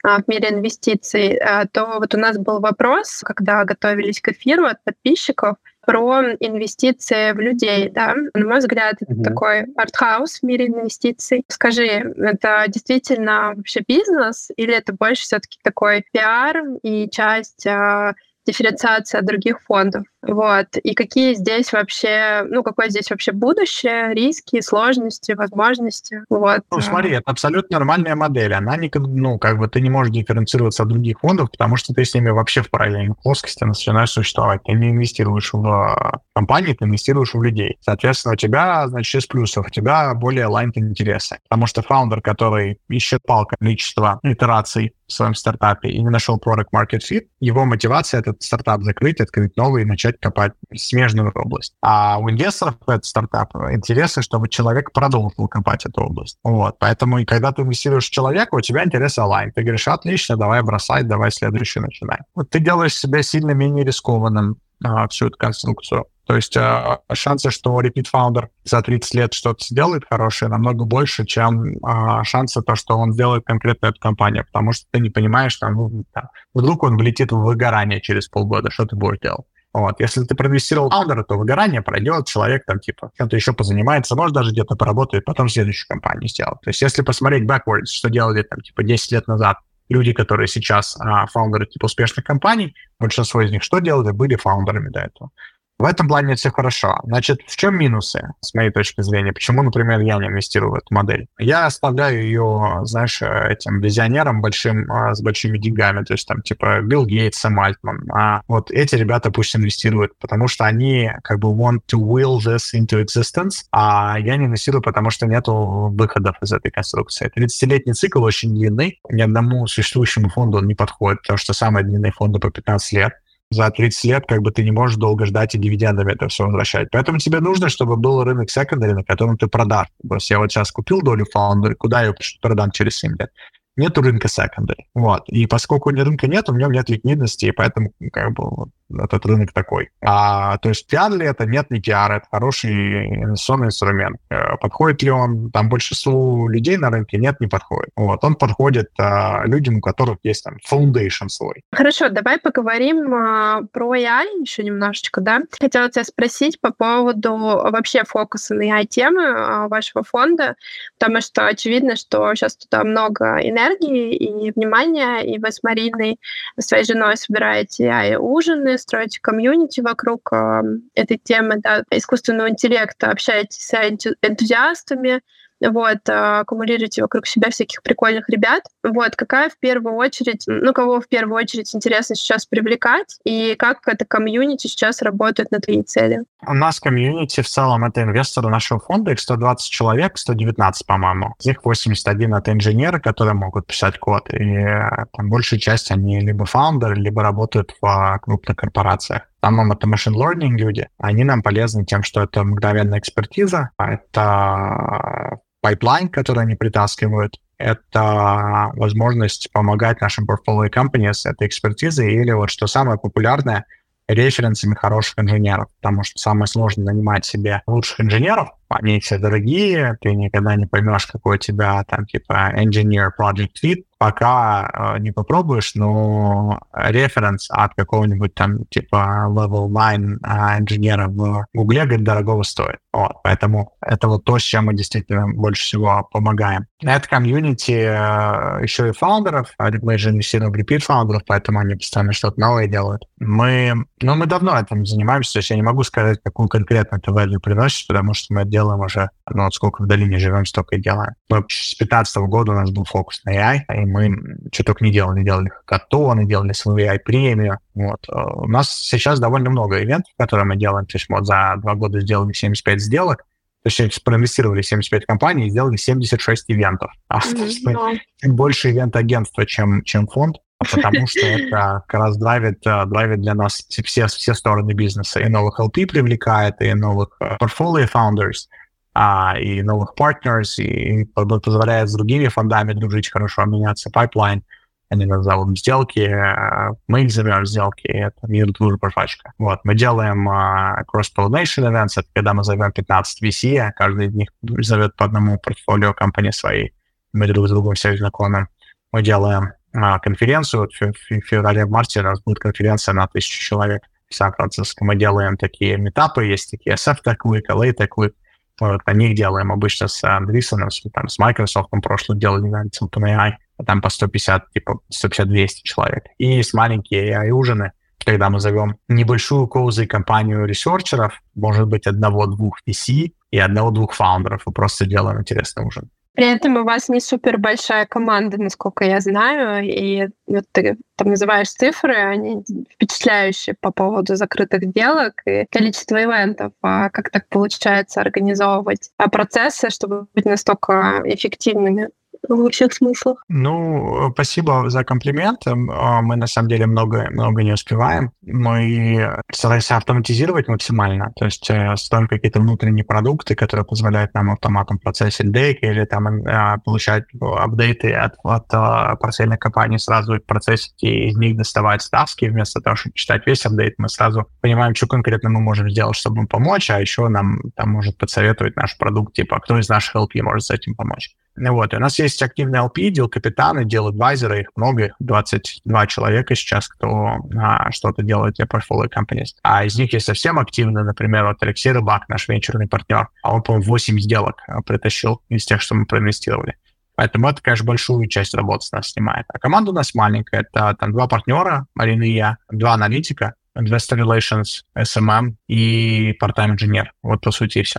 а, 0.05 0.23
в 0.23 0.29
мире 0.29 0.51
инвестиций, 0.51 1.37
а, 1.37 1.67
то 1.67 1.99
вот 1.99 2.15
у 2.15 2.19
нас 2.19 2.39
был 2.39 2.61
вопрос, 2.61 3.21
когда 3.25 3.65
готовились 3.65 4.21
к 4.21 4.29
эфиру 4.29 4.67
от 4.67 4.83
подписчиков, 4.85 5.57
про 5.89 6.35
инвестиции 6.39 7.33
в 7.33 7.41
людей, 7.41 7.89
да. 7.89 8.15
На 8.35 8.47
мой 8.47 8.59
взгляд, 8.59 8.97
это 9.01 9.15
mm-hmm. 9.15 9.23
такой 9.23 9.65
артхаус 9.75 10.41
в 10.41 10.43
мире 10.43 10.67
инвестиций. 10.67 11.45
Скажи, 11.49 11.87
это 11.87 12.67
действительно 12.69 13.55
вообще 13.57 13.81
бизнес 13.89 14.51
или 14.59 14.75
это 14.75 14.93
больше 14.93 15.23
все-таки 15.23 15.59
такой 15.63 16.05
пиар 16.13 16.63
и 16.83 17.09
часть 17.09 17.67
а, 17.67 18.13
дифференциация 18.45 19.21
от 19.21 19.25
других 19.25 19.63
фондов. 19.63 20.05
Вот. 20.23 20.77
И 20.83 20.95
какие 20.95 21.35
здесь 21.35 21.73
вообще, 21.73 22.45
ну, 22.49 22.63
какое 22.63 22.89
здесь 22.89 23.11
вообще 23.11 23.33
будущее, 23.33 24.15
риски, 24.15 24.61
сложности, 24.61 25.33
возможности. 25.33 26.23
Вот. 26.29 26.63
Ну, 26.71 26.81
смотри, 26.81 27.13
это 27.13 27.31
абсолютно 27.31 27.79
нормальная 27.79 28.17
модель. 28.17 28.53
Она 28.55 28.77
не, 28.77 28.91
ну, 28.95 29.39
как 29.39 29.59
бы 29.59 29.69
ты 29.69 29.81
не 29.81 29.91
можешь 29.91 30.13
дифференцироваться 30.13 30.83
от 30.83 30.89
других 30.89 31.21
фондов, 31.21 31.51
потому 31.51 31.77
что 31.77 31.95
ты 31.95 32.05
с 32.05 32.15
ними 32.15 32.31
вообще 32.31 32.63
в 32.63 32.71
параллельной 32.71 33.15
плоскости 33.23 33.65
начинаешь 33.65 34.11
существовать. 34.11 34.63
Ты 34.65 34.73
не 34.73 34.91
инвестируешь 34.91 35.53
в 35.53 36.21
компании, 36.35 36.75
ты 36.75 36.85
инвестируешь 36.85 37.35
в 37.35 37.43
людей. 37.43 37.79
Соответственно, 37.81 38.35
у 38.35 38.37
тебя, 38.37 38.89
значит, 38.89 39.23
из 39.23 39.27
плюсов, 39.27 39.67
у 39.67 39.71
тебя 39.71 40.15
более 40.15 40.47
aligned 40.47 40.73
интересы. 40.75 41.39
Потому 41.49 41.67
что 41.67 41.83
фаундер, 41.83 42.21
который 42.23 42.81
ищет 42.89 43.23
палка 43.25 43.57
количество 43.59 44.19
итераций 44.23 44.95
в 45.07 45.13
своем 45.13 45.35
стартапе 45.35 45.89
и 45.89 46.03
не 46.03 46.11
нашел 46.11 46.39
product 46.39 46.67
market 46.75 47.01
fit, 47.11 47.27
его 47.41 47.65
мотивация 47.65 48.21
этот 48.21 48.43
стартап 48.43 48.83
закрыть, 48.83 49.21
открыть 49.21 49.57
новый 49.57 49.83
и 49.83 49.87
начать 49.87 50.08
копать 50.13 50.53
смежную 50.75 51.31
область. 51.35 51.75
А 51.83 52.19
у 52.19 52.31
инвесторов 52.31 52.77
этот 52.87 53.05
стартап 53.05 53.55
интересы, 53.55 54.23
чтобы 54.23 54.49
человек 54.49 54.93
продолжил 54.93 55.49
копать 55.49 55.87
эту 55.87 56.03
область. 56.03 56.39
Вот. 56.43 56.79
Поэтому 56.79 57.19
и 57.19 57.25
когда 57.25 57.53
ты 57.53 57.63
инвестируешь 57.63 58.07
в 58.07 58.11
человека, 58.11 58.55
у 58.55 58.61
тебя 58.61 58.85
интересы 58.85 59.21
align. 59.21 59.51
Ты 59.55 59.63
говоришь, 59.63 59.89
отлично, 59.89 60.37
давай 60.37 60.63
бросай, 60.63 61.03
давай 61.03 61.31
следующий 61.31 61.81
начинай. 61.81 62.19
Вот 62.35 62.51
ты 62.51 62.61
делаешь 62.61 62.97
себя 62.97 63.23
сильно 63.23 63.51
менее 63.51 63.85
рискованным 63.85 64.57
а, 64.85 65.09
всю 65.09 65.27
эту 65.27 65.37
конструкцию. 65.37 66.07
То 66.29 66.37
есть 66.37 66.55
э, 66.59 66.99
шансы, 67.15 67.51
что 67.51 67.81
repeat 67.81 68.05
founder 68.13 68.49
за 68.63 68.83
30 68.83 69.15
лет 69.15 69.33
что-то 69.33 69.65
сделает 69.65 70.05
хорошее, 70.09 70.51
намного 70.51 70.85
больше, 70.85 71.25
чем 71.25 71.65
э, 71.65 72.23
шансы, 72.25 72.61
то, 72.61 72.75
что 72.75 72.99
он 72.99 73.15
сделает 73.15 73.47
конкретно 73.47 73.87
эту 73.87 73.99
компанию, 73.99 74.45
потому 74.45 74.73
что 74.73 74.85
ты 74.91 75.01
не 75.01 75.09
понимаешь, 75.09 75.57
там, 75.57 75.75
ну, 75.75 76.05
там, 76.13 76.29
вдруг 76.53 76.83
он 76.83 76.99
влетит 76.99 77.33
в 77.33 77.39
выгорание 77.39 78.03
через 78.03 78.29
полгода, 78.29 78.71
что 78.71 78.85
ты 78.85 78.95
будешь 78.95 79.21
делать? 79.21 79.47
Вот. 79.81 80.01
Если 80.01 80.25
ты 80.25 80.35
проинвестировал 80.35 80.91
фаундера, 80.91 81.23
то 81.23 81.37
выгорание 81.37 81.83
пройдет, 81.83 82.27
человек 82.27 82.65
там 82.67 82.81
типа 82.81 83.13
чем-то 83.17 83.37
еще 83.37 83.53
позанимается, 83.53 84.17
может 84.17 84.35
даже 84.35 84.53
где-то 84.53 84.77
поработает, 84.77 85.25
потом 85.25 85.49
следующую 85.49 85.89
компанию 85.89 86.29
сделать. 86.29 86.61
То 86.63 86.71
есть 86.71 86.83
если 86.83 87.03
посмотреть 87.03 87.45
backwards, 87.45 87.87
что 87.87 88.11
делали 88.11 88.43
там 88.43 88.61
типа 88.61 88.83
10 88.83 89.13
лет 89.13 89.29
назад 89.29 89.59
люди, 89.89 90.13
которые 90.13 90.49
сейчас 90.49 90.97
а, 91.01 91.27
фаундеры 91.27 91.67
типа 91.67 91.87
успешных 91.87 92.25
компаний, 92.25 92.75
большинство 92.99 93.41
из 93.43 93.51
них 93.51 93.63
что 93.63 93.79
делали? 93.79 94.11
Были 94.11 94.37
фаундерами 94.37 94.91
до 94.91 95.01
этого. 95.01 95.31
В 95.79 95.85
этом 95.85 96.09
плане 96.09 96.35
все 96.35 96.51
хорошо. 96.51 96.99
Значит, 97.05 97.41
в 97.47 97.57
чем 97.57 97.77
минусы, 97.77 98.33
с 98.41 98.53
моей 98.53 98.71
точки 98.71 99.01
зрения? 99.01 99.33
Почему, 99.33 99.63
например, 99.63 100.01
я 100.01 100.17
не 100.17 100.27
инвестирую 100.27 100.73
в 100.73 100.75
эту 100.75 100.93
модель? 100.93 101.29
Я 101.39 101.67
оставляю 101.67 102.21
ее, 102.25 102.81
знаешь, 102.83 103.23
этим 103.23 103.81
визионерам 103.81 104.41
большим, 104.41 104.91
а, 104.91 105.15
с 105.15 105.23
большими 105.23 105.57
деньгами, 105.57 106.05
то 106.05 106.15
есть 106.15 106.27
там 106.27 106.43
типа 106.43 106.81
Билл 106.81 107.07
Гейтс, 107.07 107.39
Сэм 107.39 107.61
Альтман. 107.61 108.11
А 108.13 108.43
вот 108.49 108.73
эти 108.73 108.97
ребята 108.97 109.31
пусть 109.31 109.55
инвестируют, 109.55 110.19
потому 110.19 110.49
что 110.49 110.65
они 110.65 111.13
как 111.23 111.39
бы 111.39 111.49
want 111.49 111.83
to 111.93 112.01
will 112.01 112.39
this 112.39 112.75
into 112.75 113.01
existence, 113.01 113.67
а 113.71 114.19
я 114.19 114.37
не 114.37 114.47
инвестирую, 114.47 114.83
потому 114.83 115.11
что 115.11 115.27
нету 115.27 115.95
выходов 115.97 116.37
из 116.43 116.53
этой 116.53 116.73
конструкции. 116.73 117.31
30-летний 117.37 117.93
цикл 117.93 118.25
очень 118.25 118.53
длинный, 118.53 119.01
ни 119.11 119.23
одному 119.23 119.69
существующему 119.69 120.29
фонду 120.29 120.59
он 120.59 120.67
не 120.67 120.75
подходит, 120.75 121.23
потому 121.23 121.39
что 121.39 121.53
самые 121.53 121.85
длинные 121.85 122.11
фонды 122.11 122.41
по 122.41 122.51
15 122.51 122.93
лет 122.95 123.13
за 123.51 123.71
30 123.71 124.05
лет 124.05 124.25
как 124.27 124.43
бы 124.43 124.51
ты 124.51 124.63
не 124.63 124.71
можешь 124.71 124.97
долго 124.97 125.25
ждать 125.27 125.55
и 125.55 125.59
дивидендами 125.59 126.13
это 126.13 126.29
все 126.29 126.45
возвращать. 126.45 126.89
Поэтому 126.91 127.19
тебе 127.19 127.41
нужно, 127.41 127.69
чтобы 127.69 127.97
был 127.97 128.23
рынок 128.23 128.51
секондари, 128.51 128.93
на 128.93 129.05
котором 129.05 129.39
ты 129.39 129.47
продашь. 129.47 129.89
То 130.07 130.15
есть 130.17 130.31
я 130.31 130.39
вот 130.39 130.53
сейчас 130.53 130.71
купил 130.71 131.01
долю 131.01 131.25
фаундера, 131.33 131.75
куда 131.75 132.03
я 132.03 132.15
продам 132.41 132.71
через 132.71 132.97
7 132.97 133.17
лет? 133.19 133.31
Нету 133.79 134.03
рынка 134.03 134.27
секондари. 134.27 134.89
Вот. 134.93 135.29
И 135.29 135.47
поскольку 135.47 135.91
рынка 135.91 136.27
нет, 136.27 136.49
у 136.49 136.53
меня 136.53 136.67
нет 136.67 136.91
ликвидности, 136.91 137.47
и 137.47 137.53
поэтому 137.53 137.93
как 138.13 138.33
бы 138.33 138.51
вот, 138.51 138.69
этот 138.91 139.25
рынок 139.25 139.53
такой. 139.53 139.91
А, 140.05 140.59
то 140.59 140.69
есть 140.69 140.89
пиар 140.89 141.13
ли 141.13 141.25
это? 141.25 141.47
Нет, 141.47 141.71
не 141.71 141.81
пиар, 141.81 142.11
это 142.11 142.27
хороший 142.29 143.07
инвестиционный 143.07 143.69
инструмент. 143.69 144.19
Э, 144.31 144.57
подходит 144.57 145.03
ли 145.03 145.11
он 145.11 145.53
там 145.53 145.69
большинству 145.69 146.49
людей 146.49 146.77
на 146.77 146.91
рынке? 146.91 147.19
Нет, 147.19 147.39
не 147.39 147.47
подходит. 147.47 147.91
Вот, 147.95 148.25
он 148.25 148.35
подходит 148.35 148.89
а, 148.99 149.45
людям, 149.47 149.77
у 149.77 149.81
которых 149.81 150.19
есть 150.25 150.43
там 150.43 150.57
foundation 150.69 151.29
свой. 151.29 151.63
Хорошо, 151.71 152.09
давай 152.09 152.41
поговорим 152.41 153.15
а, 153.15 153.63
про 153.73 153.95
AI 153.95 154.41
еще 154.41 154.65
немножечко, 154.65 155.21
да? 155.21 155.43
Хотела 155.61 155.89
тебя 155.89 156.03
спросить 156.03 156.61
по 156.61 156.73
поводу 156.73 157.37
вообще 157.37 158.03
фокуса 158.03 158.55
на 158.55 158.81
AI-темы 158.81 159.25
а, 159.25 159.69
вашего 159.69 160.03
фонда, 160.03 160.57
потому 160.99 161.21
что 161.21 161.47
очевидно, 161.47 161.95
что 161.95 162.35
сейчас 162.35 162.57
туда 162.57 162.83
много 162.83 163.39
энергии 163.41 163.68
и 163.77 164.51
внимания, 164.53 165.21
и 165.21 165.39
вы 165.39 165.53
с 165.53 165.63
Мариной, 165.63 166.19
своей 166.59 166.85
женой 166.85 167.17
собираете 167.17 167.87
AI-ужины, 167.87 168.79
строите 168.79 169.21
комьюнити 169.21 169.81
вокруг 169.81 170.33
э, 170.33 170.63
этой 170.95 171.19
темы 171.19 171.57
да, 171.59 171.85
искусственного 171.91 172.51
интеллекта, 172.51 173.11
общаетесь 173.11 173.61
с 173.61 173.75
энтузиастами, 174.23 175.21
вот, 175.61 176.09
а, 176.09 176.41
аккумулируйте 176.41 177.03
вокруг 177.03 177.27
себя 177.27 177.51
всяких 177.51 177.83
прикольных 177.83 178.29
ребят. 178.29 178.63
Вот, 178.83 179.17
какая 179.17 179.49
в 179.49 179.59
первую 179.59 179.97
очередь, 179.97 180.45
ну, 180.47 180.73
кого 180.73 181.01
в 181.01 181.09
первую 181.09 181.37
очередь 181.37 181.75
интересно 181.75 182.15
сейчас 182.15 182.47
привлекать, 182.47 183.19
и 183.25 183.55
как 183.57 183.87
это 183.87 184.05
комьюнити 184.05 184.67
сейчас 184.67 185.03
работает 185.03 185.51
на 185.51 185.61
твои 185.61 185.83
цели? 185.83 186.25
У 186.47 186.55
нас 186.55 186.79
комьюнити 186.81 187.41
в 187.41 187.49
целом 187.49 187.85
это 187.85 188.03
инвесторы 188.03 188.49
нашего 188.49 188.81
фонда, 188.81 189.13
их 189.13 189.21
120 189.21 189.71
человек, 189.71 190.19
119, 190.19 190.87
по-моему. 190.87 191.35
Из 191.41 191.47
них 191.47 191.65
81 191.65 192.35
это 192.35 192.53
инженеры, 192.53 193.01
которые 193.01 193.35
могут 193.35 193.67
писать 193.67 193.99
код, 193.99 194.33
и 194.33 194.45
э, 194.45 195.07
там 195.13 195.29
большая 195.29 195.59
часть 195.59 195.91
они 195.91 196.21
либо 196.21 196.45
founder 196.45 196.84
ы, 196.84 196.95
либо 196.95 197.23
работают 197.23 197.75
в 197.81 197.87
а, 197.87 198.19
крупных 198.19 198.57
корпорациях. 198.57 199.23
Там 199.41 199.71
это 199.71 199.87
machine 199.87 200.15
learning 200.15 200.57
люди. 200.57 200.89
Они 200.99 201.25
нам 201.25 201.43
полезны 201.43 201.85
тем, 201.85 202.03
что 202.03 202.23
это 202.23 202.43
мгновенная 202.43 202.99
экспертиза, 202.99 203.71
это 203.79 205.39
pipeline, 205.61 206.09
который 206.09 206.45
они 206.45 206.55
притаскивают, 206.55 207.41
это 207.59 208.71
возможность 208.75 209.51
помогать 209.53 210.01
нашим 210.01 210.27
компаниям 210.71 211.13
с 211.13 211.27
этой 211.27 211.49
экспертизой 211.49 212.15
или 212.15 212.31
вот 212.31 212.51
что 212.51 212.67
самое 212.67 212.99
популярное, 212.99 213.67
референсами 214.07 214.75
хороших 214.75 215.19
инженеров, 215.19 215.69
потому 215.81 216.03
что 216.03 216.19
самое 216.19 216.47
сложное 216.47 216.87
нанимать 216.87 217.27
себе 217.27 217.63
лучших 217.67 218.01
инженеров, 218.01 218.51
они 218.69 219.01
все 219.01 219.19
дорогие, 219.19 219.99
ты 220.01 220.15
никогда 220.15 220.57
не 220.57 220.67
поймешь, 220.67 221.07
какой 221.07 221.37
у 221.37 221.39
тебя 221.39 221.85
там 221.85 222.07
типа 222.07 222.53
engineer 222.57 223.11
project 223.19 223.53
fit, 223.63 223.85
пока 223.99 224.95
э, 224.97 224.99
не 225.01 225.11
попробуешь, 225.11 225.75
но 225.75 226.61
референс 226.73 227.49
от 227.51 227.75
какого-нибудь 227.75 228.35
там 228.35 228.65
типа 228.67 229.27
level 229.29 229.69
9 229.69 230.21
э, 230.23 230.61
инженера 230.61 231.09
в 231.09 231.47
Гугле, 231.53 231.85
говорит, 231.85 232.05
дорогого 232.05 232.45
стоит. 232.45 232.79
Вот, 232.93 233.17
поэтому 233.23 233.75
это 233.81 234.09
вот 234.09 234.25
то, 234.25 234.39
с 234.39 234.43
чем 234.43 234.67
мы 234.67 234.75
действительно 234.75 235.29
больше 235.29 235.63
всего 235.65 236.09
помогаем. 236.11 236.67
Это 236.81 237.09
комьюнити 237.09 237.73
э, 237.73 238.63
еще 238.63 238.89
и 238.89 238.93
фаундеров, 238.93 239.55
мы 239.83 239.99
же 239.99 240.11
инвестируем 240.11 240.53
в 240.53 240.57
repeat 240.57 240.81
фаундеров, 240.81 241.23
поэтому 241.27 241.59
они 241.59 241.75
постоянно 241.75 242.13
что-то 242.13 242.41
новое 242.41 242.67
делают. 242.67 243.03
Мы, 243.19 243.73
ну, 244.01 244.15
мы 244.15 244.27
давно 244.27 244.59
этим 244.59 244.87
занимаемся, 244.87 245.35
то 245.35 245.39
есть 245.41 245.51
я 245.51 245.57
не 245.57 245.63
могу 245.63 245.83
сказать, 245.83 246.21
какую 246.23 246.49
конкретно 246.49 246.97
это 246.97 247.11
value 247.11 247.41
приносит, 247.41 247.87
потому 247.89 248.15
что 248.15 248.33
мы 248.33 248.43
это 248.43 248.51
делаем 248.59 248.81
уже, 248.81 249.11
ну, 249.31 249.45
вот 249.45 249.55
сколько 249.55 249.83
в 249.83 249.87
долине 249.87 250.19
живем, 250.19 250.45
столько 250.45 250.77
и 250.77 250.81
делаем. 250.81 251.13
Мы 251.29 251.45
с 251.49 251.75
15 251.75 252.17
года 252.29 252.53
у 252.53 252.55
нас 252.55 252.71
был 252.71 252.85
фокус 252.85 253.21
на 253.25 253.35
AI, 253.35 253.61
и 253.73 253.87
мы 253.87 254.11
что 254.53 254.65
только 254.65 254.85
не 254.85 254.93
делали. 254.93 255.23
Делали 255.23 255.49
хакатоны, 255.49 256.27
делали 256.27 256.53
свою 256.53 256.79
AI-премию. 256.79 257.59
Вот. 257.75 258.09
Э, 258.09 258.21
у 258.35 258.49
нас 258.49 258.71
сейчас 258.71 259.21
довольно 259.21 259.51
много 259.51 259.83
ивентов, 259.83 260.13
которые 260.19 260.47
мы 260.47 260.57
делаем. 260.57 260.87
То 260.87 260.97
есть 260.97 261.09
вот 261.09 261.27
за 261.27 261.55
два 261.59 261.75
года 261.75 262.01
сделали 262.01 262.33
75 262.33 262.81
сделок, 262.81 263.25
то 263.63 263.71
есть 263.71 264.05
проинвестировали 264.05 264.63
75 264.63 265.07
компаний 265.07 265.47
и 265.47 265.51
сделали 265.51 265.77
76 265.77 266.45
ивентов. 266.49 266.91
А, 267.09 267.21
mm-hmm. 267.21 267.99
больше 268.29 268.71
ивент-агентства, 268.71 269.47
чем, 269.47 269.83
чем 269.85 270.07
фонд, 270.09 270.37
потому 270.59 271.07
что 271.07 271.27
это 271.27 271.85
как 271.87 272.01
раз 272.01 272.17
драйвит, 272.17 272.67
э, 272.67 272.85
драйвит 272.87 273.21
для 273.21 273.35
нас 273.35 273.65
все, 273.69 274.07
все 274.07 274.35
стороны 274.35 274.73
бизнеса. 274.73 275.21
И 275.21 275.29
новых 275.29 275.61
LP 275.61 275.87
привлекает, 275.87 276.61
и 276.61 276.75
новых 276.75 277.19
portfolio 277.19 277.85
uh, 277.85 277.91
founders– 277.93 278.49
а, 279.01 279.39
и 279.39 279.63
новых 279.63 279.95
партнеров, 279.95 280.59
и 280.59 281.05
позволяет 281.15 281.89
с 281.89 281.95
другими 281.95 282.27
фондами 282.27 282.73
дружить, 282.73 283.11
хорошо 283.11 283.45
меняться 283.45 283.91
pipeline. 283.91 284.43
Они 284.91 285.07
нас 285.07 285.23
зовут 285.23 285.57
сделки, 285.57 286.01
а, 286.01 286.73
мы 286.89 287.05
их 287.05 287.13
зовем 287.13 287.47
сделки, 287.47 287.87
это 287.87 288.27
мир, 288.27 288.51
дружба, 288.51 288.91
жвачка. 288.91 289.35
Вот, 289.39 289.61
мы 289.63 289.77
делаем 289.77 290.29
uh, 290.29 290.83
cross-pollination 290.93 291.71
events, 291.71 291.93
это 291.95 292.09
когда 292.13 292.35
мы 292.35 292.43
зовем 292.43 292.73
15 292.73 293.23
VC, 293.23 293.59
а 293.59 293.71
каждый 293.71 294.09
из 294.09 294.15
них 294.15 294.31
зовет 294.43 294.97
по 294.97 295.05
одному 295.05 295.39
портфолио 295.39 295.95
компании 295.95 296.33
своей. 296.33 296.75
Мы 297.13 297.29
друг 297.29 297.47
с 297.47 297.51
другом 297.51 297.75
все 297.75 297.97
знакомы. 297.97 298.49
Мы 298.91 299.03
делаем 299.03 299.53
конференцию, 300.01 300.69
в, 300.69 300.81
в 300.81 301.21
феврале, 301.23 301.65
в 301.65 301.71
марте 301.71 302.01
у 302.01 302.05
нас 302.05 302.23
будет 302.23 302.39
конференция 302.39 302.95
на 302.95 303.07
тысячу 303.07 303.41
человек 303.41 303.83
в 304.09 304.15
Сан-Франциско. 304.15 304.85
Мы 304.85 304.97
делаем 304.97 305.37
такие 305.37 305.77
митапы, 305.77 306.25
есть 306.25 306.51
такие 306.51 306.77
SF 306.77 306.99
Tech 307.05 307.19
Week, 307.25 307.43
LA 307.51 307.75
Tech 307.75 307.89
Week, 307.99 308.13
вот, 308.61 308.85
на 308.87 308.93
них 308.93 309.15
делаем 309.15 309.53
обычно 309.53 309.87
с 309.89 310.03
Andreessen 310.03 310.55
ом, 310.55 310.71
с, 310.71 310.83
там, 310.93 311.09
с 311.09 311.19
Microsoft, 311.19 311.71
прошлый 311.83 312.19
делали 312.19 312.49
на 312.49 312.65
OpenAI, 312.65 313.33
а 313.57 313.65
там 313.65 313.81
по 313.81 313.89
150, 313.89 314.51
типа 314.51 314.81
150-200 314.93 315.49
человек. 315.63 316.05
И 316.19 316.43
с 316.43 316.53
маленькие 316.55 317.13
AI-ужины, 317.13 317.73
когда 318.05 318.31
мы 318.31 318.41
зовем 318.41 318.79
небольшую 318.89 319.47
cozy 319.47 319.87
компанию 319.87 320.45
researcher 320.45 321.03
ов, 321.03 321.21
может 321.35 321.69
быть, 321.69 321.87
одного-двух 321.87 322.59
VC 322.69 323.13
и 323.31 323.39
одного-двух 323.39 323.95
founder 323.95 324.31
ов, 324.31 324.47
и 324.47 324.53
просто 324.53 324.87
делаем 324.87 325.21
интересный 325.21 325.65
ужин. 325.65 325.91
При 326.19 326.27
этом 326.27 326.57
у 326.57 326.65
вас 326.65 326.89
не 326.89 326.99
супер 326.99 327.39
большая 327.39 327.87
команда, 327.87 328.43
насколько 328.43 328.85
я 328.85 328.99
знаю, 328.99 329.63
и 329.63 330.09
вот 330.27 330.47
ты 330.51 330.77
там 330.97 331.11
называешь 331.11 331.49
цифры, 331.53 331.95
они 331.95 332.43
впечатляющие 332.75 333.55
по 333.61 333.71
поводу 333.71 334.17
закрытых 334.17 334.65
сделок 334.65 335.23
и 335.27 335.47
количества 335.49 336.03
ивентов. 336.03 336.53
А 336.61 336.91
как 336.91 337.11
так 337.11 337.29
получается 337.29 338.01
организовывать 338.01 338.91
процессы, 338.97 339.71
чтобы 339.71 340.09
быть 340.13 340.25
настолько 340.25 341.03
эффективными? 341.05 341.91
Во 342.29 342.51
всех 342.51 342.73
смыслах. 342.73 343.23
Ну, 343.29 344.11
спасибо 344.13 344.69
за 344.71 344.85
комплимент. 344.85 345.47
А, 345.47 346.03
мы 346.03 346.17
на 346.17 346.27
самом 346.27 346.49
деле 346.49 346.67
много, 346.67 347.09
много 347.11 347.43
не 347.43 347.53
успеваем. 347.53 348.13
Мы 348.23 349.23
стараемся 349.33 349.77
автоматизировать 349.77 350.49
максимально, 350.49 351.13
то 351.17 351.25
есть 351.25 351.49
э, 351.51 351.77
строим 351.77 352.09
какие-то 352.09 352.41
внутренние 352.41 352.85
продукты, 352.85 353.35
которые 353.35 353.65
позволяют 353.65 354.15
нам 354.15 354.31
автоматом 354.31 354.79
процессить 354.79 355.31
дейки 355.31 355.65
или 355.65 355.85
там 355.85 356.27
э, 356.27 356.59
получать 356.65 357.05
апдейты 357.21 357.93
от, 357.93 358.15
от 358.23 358.47
э, 358.53 358.97
портфельной 358.97 359.39
компании, 359.39 359.79
сразу 359.79 360.19
процессить 360.21 360.83
и 360.83 361.09
из 361.09 361.17
них 361.17 361.37
доставать 361.37 361.83
ставки, 361.83 362.27
вместо 362.27 362.61
того, 362.61 362.77
чтобы 362.77 362.95
читать 362.95 363.27
весь 363.27 363.45
апдейт, 363.47 363.75
мы 363.79 363.89
сразу 363.89 364.27
понимаем, 364.41 364.75
что 364.75 364.87
конкретно 364.87 365.31
мы 365.31 365.41
можем 365.41 365.71
сделать, 365.71 365.97
чтобы 365.97 366.19
им 366.19 366.27
помочь, 366.27 366.71
а 366.71 366.81
еще 366.81 367.09
нам 367.09 367.41
там 367.55 367.71
может 367.71 367.97
подсоветовать 367.99 368.57
наш 368.57 368.77
продукт, 368.77 369.15
типа, 369.15 369.41
кто 369.41 369.59
из 369.59 369.69
наших 369.69 369.97
LP 369.97 370.23
может 370.23 370.45
с 370.45 370.51
этим 370.51 370.75
помочь. 370.75 371.15
Вот, 371.39 371.73
и 371.73 371.77
у 371.77 371.81
нас 371.81 371.99
есть 371.99 372.23
активные 372.23 372.63
LP, 372.63 372.91
дел 372.91 373.09
капитаны, 373.09 373.65
дел 373.65 373.89
адвайзеры, 373.89 374.43
их 374.43 374.49
много, 374.57 374.87
их 374.87 374.93
22 374.99 375.87
человека 375.87 376.35
сейчас, 376.35 376.69
кто 376.69 377.19
а, 377.39 377.71
что-то 377.71 378.03
делает 378.03 378.35
для 378.35 378.47
portfolio 378.47 378.89
companies. 378.89 379.35
А 379.43 379.65
из 379.65 379.79
них 379.79 379.93
есть 379.93 380.07
совсем 380.07 380.39
активные, 380.39 380.85
например, 380.85 381.27
вот 381.27 381.37
Алексей 381.41 381.73
Рыбак, 381.73 382.09
наш 382.09 382.29
венчурный 382.29 382.67
партнер, 382.67 383.09
а 383.23 383.35
он, 383.35 383.43
по-моему, 383.43 383.67
8 383.67 383.99
сделок 384.01 384.43
а, 384.47 384.63
притащил 384.63 385.23
из 385.29 385.45
тех, 385.45 385.61
что 385.61 385.75
мы 385.75 385.87
проинвестировали. 385.87 386.57
Поэтому 386.97 387.29
это, 387.29 387.41
конечно, 387.41 387.65
большую 387.65 388.09
часть 388.09 388.35
работы 388.35 388.67
с 388.67 388.73
нас 388.73 388.91
снимает. 388.91 389.25
А 389.33 389.39
команда 389.39 389.71
у 389.71 389.75
нас 389.75 389.95
маленькая. 389.95 390.41
Это 390.41 390.75
там 390.81 390.91
два 390.91 391.07
партнера, 391.07 391.67
Марина 391.77 392.03
и 392.03 392.13
я, 392.13 392.39
два 392.51 392.75
аналитика, 392.75 393.35
Investor 393.57 393.99
Relations, 393.99 394.63
SMM 394.77 395.35
и 395.47 396.17
part-time 396.21 396.53
инженер. 396.53 396.93
Вот, 397.03 397.21
по 397.21 397.31
сути, 397.31 397.59
и 397.59 397.63
все. 397.63 397.79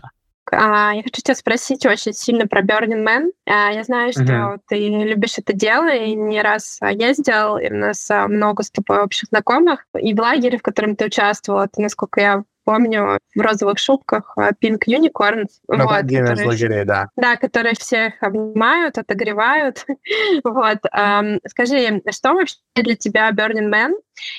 А, 0.52 0.94
я 0.94 1.04
хочу 1.04 1.22
тебя 1.22 1.36
спросить 1.36 1.86
очень 1.86 2.14
сильно 2.14 2.48
про 2.48 2.62
Burning 2.62 3.06
Man. 3.06 3.32
А, 3.46 3.72
я 3.72 3.84
знаю, 3.84 4.12
что 4.12 4.24
uh-huh. 4.24 4.60
ты 4.68 4.78
любишь 4.78 5.38
это 5.38 5.54
дело, 5.54 5.94
и 5.94 6.16
не 6.16 6.42
раз 6.42 6.80
ездил, 6.82 7.58
и 7.58 7.72
у 7.72 7.76
нас 7.76 8.10
много 8.28 8.64
с 8.64 8.72
тобой 8.72 9.04
общих 9.04 9.30
знакомых. 9.30 9.86
И 10.00 10.14
в 10.14 10.20
лагере, 10.20 10.58
в 10.58 10.62
котором 10.62 10.96
ты 10.96 11.06
участвовала, 11.06 11.68
ты, 11.68 11.82
насколько 11.82 12.22
я 12.22 12.44
помню, 12.70 13.18
в 13.36 13.42
розовых 13.42 13.80
шубках 13.80 14.34
а, 14.36 14.52
Pink 14.52 14.82
Unicorns. 14.88 15.50
Ну, 15.68 15.86
вот, 15.86 15.90
которые, 15.90 16.34
из 16.34 16.46
лагерей, 16.46 16.86
да. 16.86 17.10
Да, 17.16 17.36
которые 17.36 17.74
всех 17.74 18.14
обнимают, 18.22 19.00
отогревают. 19.00 19.88
вот. 20.44 20.78
Um, 20.96 21.40
скажи, 21.48 22.00
что 22.12 22.34
вообще 22.34 22.58
для 22.76 22.96
тебя 22.96 23.32
Burning 23.32 23.72
Man? 23.72 23.94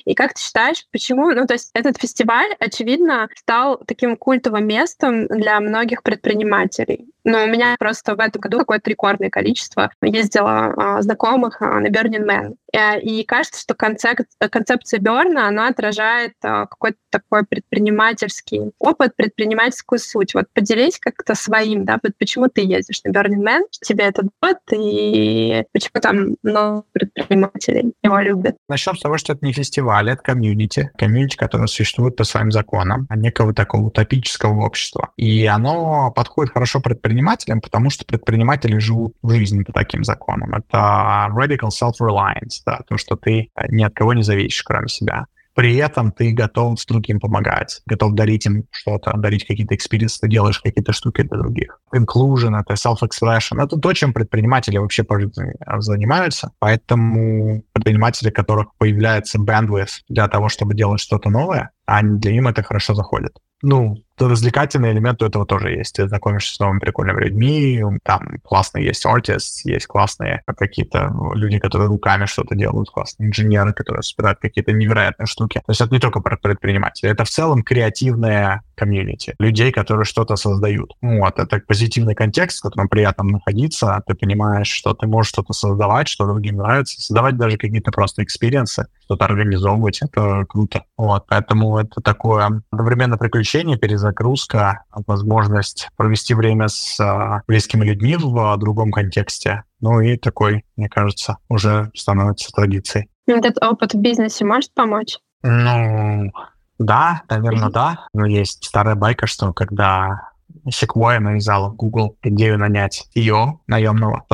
И 0.05 0.15
как 0.15 0.35
ты 0.35 0.43
считаешь, 0.43 0.87
почему, 0.93 1.31
ну, 1.31 1.47
то 1.47 1.55
есть 1.55 1.71
этот 1.75 1.99
фестиваль, 1.99 2.55
очевидно, 2.61 3.29
стал 3.35 3.79
таким 3.85 4.17
культовым 4.17 4.67
местом 4.67 5.27
для 5.27 5.59
многих 5.59 6.05
предпринимателей. 6.05 7.09
Но 7.25 7.45
у 7.45 7.47
меня 7.47 7.77
просто 7.79 8.15
в 8.15 8.21
этом 8.21 8.41
году 8.41 8.59
какое-то 8.59 8.91
рекордное 8.91 9.31
количество 9.31 9.91
ездила 10.03 10.75
а, 10.77 11.03
знакомых 11.03 11.61
а, 11.61 11.81
на 11.81 11.89
Burning 11.89 12.27
Man. 12.27 12.55
Э, 12.73 13.01
и 13.01 13.25
кажется, 13.25 13.61
что 13.61 13.75
концеп, 13.75 14.21
концепция 14.51 15.01
Burn 15.01 15.33
а, 15.33 15.49
она 15.49 15.69
отражает 15.69 16.35
а, 16.43 16.67
какой-то 16.67 16.99
такой 17.11 17.45
предпринимательский 17.45 18.73
опыт, 18.79 19.17
предпринимательскую 19.17 19.99
суть. 19.99 20.35
Вот 20.35 20.47
поделись 20.53 20.99
как-то 20.99 21.35
своим, 21.35 21.85
да, 21.85 21.99
вот 22.03 22.13
почему 22.19 22.49
ты 22.49 22.63
ездишь 22.63 23.03
на 23.05 23.11
Burning 23.11 23.43
Man, 23.45 23.63
тебе 23.71 24.05
это 24.05 24.23
дает, 24.41 24.59
и 24.73 25.65
почему 25.73 26.01
там 26.01 26.37
много 26.43 26.85
предпринимателей 26.93 27.93
его 28.03 28.19
любят. 28.21 28.57
С 28.71 29.01
того, 29.01 29.19
что 29.19 29.33
это 29.35 29.45
не 29.45 29.53
фестиваль, 29.53 30.11
это 30.11 30.23
комьюнити. 30.23 30.91
Комьюнити, 30.97 31.37
которое 31.37 31.67
существует 31.67 32.17
по 32.17 32.25
своим 32.25 32.51
законам, 32.51 33.07
а 33.09 33.17
некого 33.17 33.55
такого 33.55 33.87
утопического 33.87 34.65
общества. 34.65 35.11
И 35.17 35.47
оно 35.47 36.11
подходит 36.11 36.53
хорошо 36.53 36.81
предпринимателям, 36.81 37.20
потому 37.61 37.91
что 37.91 38.05
предприниматели 38.05 38.79
живут 38.79 39.15
в 39.23 39.31
жизни 39.31 39.63
по 39.63 39.73
таким 39.73 40.05
законам. 40.05 40.55
Это 40.55 41.29
radical 41.31 41.71
self-reliance, 41.71 42.63
да, 42.67 42.81
то, 42.89 42.97
что 42.97 43.17
ты 43.17 43.51
ни 43.69 43.83
от 43.83 43.95
кого 43.95 44.15
не 44.15 44.23
зависишь, 44.23 44.63
кроме 44.63 44.89
себя 44.89 45.27
при 45.55 45.77
этом 45.77 46.13
ты 46.13 46.33
готов 46.33 46.81
с 46.81 46.87
другим 46.87 47.21
помогать, 47.21 47.83
готов 47.87 48.15
дарить 48.15 48.47
им 48.47 48.65
что-то, 48.71 49.13
дарить 49.17 49.47
какие-то 49.47 49.75
experience 49.75 50.20
ы, 50.20 50.29
делаешь 50.29 50.59
какие-то 50.59 50.93
штуки 50.93 51.23
для 51.23 51.39
других. 51.39 51.81
Inclusion, 51.95 52.59
это 52.59 52.75
self-expression, 52.75 53.63
это 53.63 53.77
то, 53.77 53.93
чем 53.93 54.13
предприниматели 54.13 54.79
вообще 54.79 55.03
по 55.03 55.21
жизни 55.21 55.53
занимаются. 55.79 56.53
Поэтому 56.61 57.63
предприниматели, 57.73 58.31
у 58.31 58.33
которых 58.33 58.69
появляется 58.79 59.39
bandwidth 59.39 60.03
для 60.09 60.29
того, 60.29 60.49
чтобы 60.49 60.75
делать 60.75 61.01
что-то 61.01 61.31
новое, 61.31 61.71
они 61.85 62.19
для 62.19 62.33
им 62.33 62.49
это 62.49 62.63
хорошо 62.63 62.95
заходит. 62.95 63.37
Ну, 63.63 63.97
развлекательный 64.29 64.93
элемент 64.93 65.23
у 65.23 65.27
этого 65.27 65.47
тоже 65.47 65.71
есть. 65.71 65.95
Ты 65.97 66.09
знакомишься 66.09 66.55
с 66.55 66.59
новыми 66.59 66.79
прикольными 66.79 67.25
людьми, 67.25 67.83
там 68.03 68.39
классные 68.45 68.87
есть 68.87 69.05
artists, 69.07 69.61
есть 69.65 69.87
классные 69.87 70.43
какие-то 70.47 71.13
люди, 71.35 71.59
которые 71.59 71.89
руками 71.89 72.27
что-то 72.27 72.55
делают, 72.55 72.91
классные 72.91 73.29
инженеры, 73.29 73.73
которые 73.73 74.03
собирают 74.03 74.39
какие-то 74.41 74.73
невероятные 74.73 75.27
штуки. 75.27 75.59
То 75.59 75.71
есть 75.71 75.81
это 75.81 75.93
не 75.93 76.01
только 76.01 76.21
про 76.21 76.37
предпринимателей, 76.37 77.11
это 77.13 77.25
в 77.25 77.31
целом 77.31 77.63
креативная 77.63 78.63
комьюнити, 78.81 79.35
людей, 79.39 79.73
которые 79.73 80.07
что-то 80.07 80.37
создают. 80.37 80.95
Вот, 81.03 81.39
это 81.39 81.61
позитивный 81.67 82.15
контекст, 82.15 82.61
в 82.61 82.63
котором 82.63 82.89
приятно 82.89 83.25
находиться, 83.25 84.03
ты 84.07 84.15
понимаешь, 84.15 84.69
что 84.69 84.95
ты 84.95 85.07
можешь 85.07 85.31
что-то 85.31 85.53
создавать, 85.53 86.09
что 86.09 86.25
другим 86.25 86.57
нравится, 86.57 86.99
создавать 86.99 87.37
даже 87.37 87.59
какие-то 87.59 87.91
просто 87.93 88.23
experience 88.25 88.77
ы, 88.77 88.87
что-то 89.05 89.27
организовывать, 89.27 90.01
это 90.01 90.47
круто. 90.49 90.85
Вот, 90.97 91.27
поэтому 91.29 91.77
это 91.77 92.01
такое 92.01 92.63
одновременно 92.71 93.19
приключение, 93.19 93.77
перезагрузка, 93.77 94.85
возможность 95.07 95.89
провести 95.97 96.33
время 96.33 96.69
с 96.69 96.99
а, 97.01 97.43
близкими 97.47 97.85
людьми 97.85 98.17
в 98.17 98.57
другом 98.57 98.93
контексте. 98.93 99.65
Ну 99.81 100.01
и 100.01 100.17
такой, 100.17 100.65
мне 100.77 100.89
кажется, 100.89 101.37
уже 101.49 101.91
становится 101.95 102.51
традицией. 102.53 103.09
Этот 103.27 103.63
опыт 103.63 103.93
в 103.93 103.99
бизнесе 103.99 104.45
может 104.45 104.73
помочь? 104.73 105.19
Ну, 105.43 106.33
да, 106.81 107.23
наверное, 107.29 107.69
да. 107.69 108.07
Но 108.15 108.25
есть 108.25 108.65
старая 108.65 108.95
байка, 108.95 109.27
что 109.27 109.53
когда 109.53 110.31
Sequoia 110.67 111.19
навязала 111.19 111.71
Google 111.71 112.17
идею 112.23 112.59
нанять 112.59 113.07
CEO 113.15 113.59
наемного, 113.67 114.25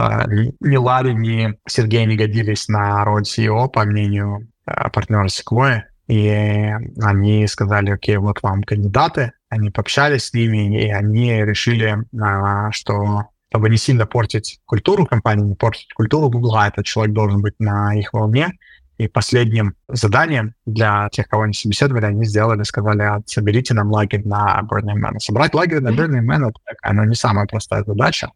ни 0.61 0.77
Ларри, 0.77 1.15
ни 1.15 1.59
Сергей 1.69 2.07
не 2.07 2.17
годились 2.17 2.69
на 2.69 3.05
роль 3.05 3.25
CEO, 3.25 3.69
по 3.69 3.85
мнению 3.85 4.49
э, 4.65 4.89
партнера 4.91 5.27
Sequoia. 5.27 5.83
И 6.07 6.73
они 7.03 7.49
сказали, 7.49 7.91
окей, 7.91 8.17
вот 8.17 8.41
вам 8.43 8.63
кандидаты. 8.63 9.33
Они 9.49 9.71
пообщались 9.71 10.27
с 10.27 10.33
ними, 10.33 10.85
и 10.85 10.89
они 10.89 11.45
решили, 11.45 11.99
а, 12.21 12.71
что 12.71 13.27
чтобы 13.49 13.71
не 13.71 13.77
сильно 13.77 14.07
портить 14.07 14.61
культуру 14.67 15.05
компании, 15.07 15.45
не 15.45 15.55
портить 15.55 15.93
культуру 15.95 16.31
Google, 16.31 16.59
этот 16.59 16.85
человек 16.85 17.15
должен 17.15 17.41
быть 17.41 17.55
на 17.59 17.95
их 17.95 18.13
волне, 18.13 18.53
и 18.99 19.09
последним 19.09 19.75
заданием 19.89 20.55
для 20.65 21.09
тех, 21.11 21.29
кого 21.29 21.43
они 21.43 21.53
собеседовали, 21.53 22.07
они 22.07 22.25
сделали, 22.25 22.63
сказали, 22.63 23.03
«А, 23.03 23.23
соберите 23.27 23.75
нам 23.75 23.91
лагерь 23.91 24.27
на 24.27 24.61
Burning 24.71 25.01
Man. 25.01 25.19
Собрать 25.19 25.55
лагерь 25.55 25.81
на 25.81 25.91
Burning 25.91 26.25
Man— 26.25 26.49
это 26.49 26.61
такая, 26.65 26.93
ну, 26.93 27.05
не 27.05 27.15
самая 27.15 27.47
простая 27.47 27.85
задача, 27.85 28.31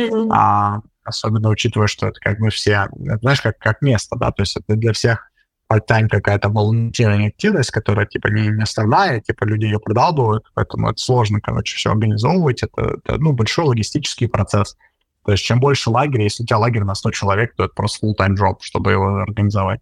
mm-hmm. 0.00 0.28
а, 0.32 0.80
особенно 1.04 1.50
учитывая, 1.50 1.86
что 1.86 2.08
это 2.08 2.18
как 2.20 2.38
бы 2.38 2.50
все, 2.50 2.88
знаешь, 3.20 3.40
как, 3.40 3.58
как 3.58 3.82
место, 3.82 4.16
да, 4.16 4.32
то 4.32 4.42
есть 4.42 4.56
это 4.56 4.74
для 4.76 4.92
всех 4.92 5.30
part-time 5.70 6.08
какая-то 6.08 6.48
волонтерная 6.48 7.28
активность, 7.28 7.70
которая, 7.70 8.06
типа, 8.06 8.28
не, 8.28 8.48
не 8.48 8.62
оставляет, 8.62 9.24
типа, 9.24 9.44
люди 9.44 9.64
ее 9.64 9.80
продалбывают, 9.80 10.44
поэтому 10.54 10.88
это 10.88 10.98
сложно, 10.98 11.40
короче, 11.40 11.76
все 11.76 11.90
организовывать, 11.90 12.62
это, 12.62 12.98
это, 13.04 13.18
ну, 13.18 13.32
большой 13.32 13.66
логистический 13.66 14.28
процесс. 14.28 14.76
То 15.24 15.32
есть 15.32 15.44
чем 15.44 15.58
больше 15.58 15.90
лагеря, 15.90 16.22
если 16.22 16.44
у 16.44 16.46
тебя 16.46 16.58
лагерь 16.58 16.84
на 16.84 16.94
100 16.94 17.10
человек, 17.10 17.54
то 17.56 17.64
это 17.64 17.74
просто 17.74 18.06
full-time 18.06 18.36
job, 18.36 18.58
чтобы 18.60 18.92
его 18.92 19.22
организовать. 19.22 19.80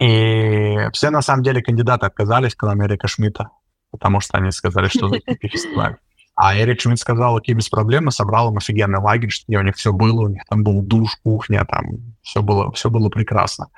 И 0.00 0.88
все, 0.92 1.10
на 1.10 1.22
самом 1.22 1.42
деле, 1.42 1.62
кандидаты 1.62 2.06
отказались, 2.06 2.54
кроме 2.54 2.86
Эрика 2.86 3.06
Шмидта, 3.06 3.50
потому 3.90 4.20
что 4.20 4.38
они 4.38 4.50
сказали, 4.50 4.88
что 4.88 5.08
за 5.08 5.18
фестиваль. 5.40 5.96
А 6.36 6.56
Эрик 6.58 6.80
Шмидт 6.80 6.98
сказал, 6.98 7.36
окей, 7.36 7.54
без 7.54 7.68
проблем, 7.68 8.10
собрал 8.10 8.50
им 8.50 8.58
офигенный 8.58 8.98
лагерь, 8.98 9.30
что 9.30 9.44
у 9.52 9.62
них 9.62 9.76
все 9.76 9.92
было, 9.92 10.22
у 10.22 10.28
них 10.28 10.42
там 10.48 10.64
был 10.64 10.82
душ, 10.82 11.16
кухня, 11.22 11.64
там 11.64 11.84
все 12.22 12.42
было, 12.42 12.72
все 12.72 12.90
было 12.90 13.08
прекрасно. 13.08 13.68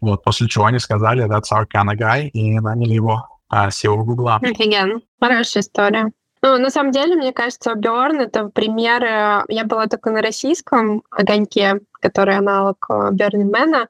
Вот, 0.00 0.24
после 0.24 0.48
чего 0.48 0.64
они 0.66 0.78
сказали, 0.78 1.26
that's 1.26 1.52
our 1.52 1.66
kind 1.66 1.90
of 1.90 1.98
guy, 1.98 2.28
и 2.28 2.58
наняли 2.58 2.94
его 2.94 3.28
а, 3.48 3.68
SEO 3.68 3.96
Гугла. 3.96 4.36
Офигенно. 4.36 5.00
Хорошая 5.20 5.62
история. 5.62 6.10
Ну, 6.42 6.58
на 6.58 6.70
самом 6.70 6.92
деле, 6.92 7.16
мне 7.16 7.32
кажется, 7.32 7.74
Бёрн— 7.74 8.20
это 8.20 8.48
пример... 8.48 9.02
Э, 9.02 9.44
я 9.48 9.64
была 9.64 9.86
только 9.86 10.10
на 10.10 10.22
российском 10.22 11.02
огоньке, 11.10 11.80
который 12.00 12.36
аналог 12.36 12.86
Burning 12.88 13.52
э. 13.54 13.86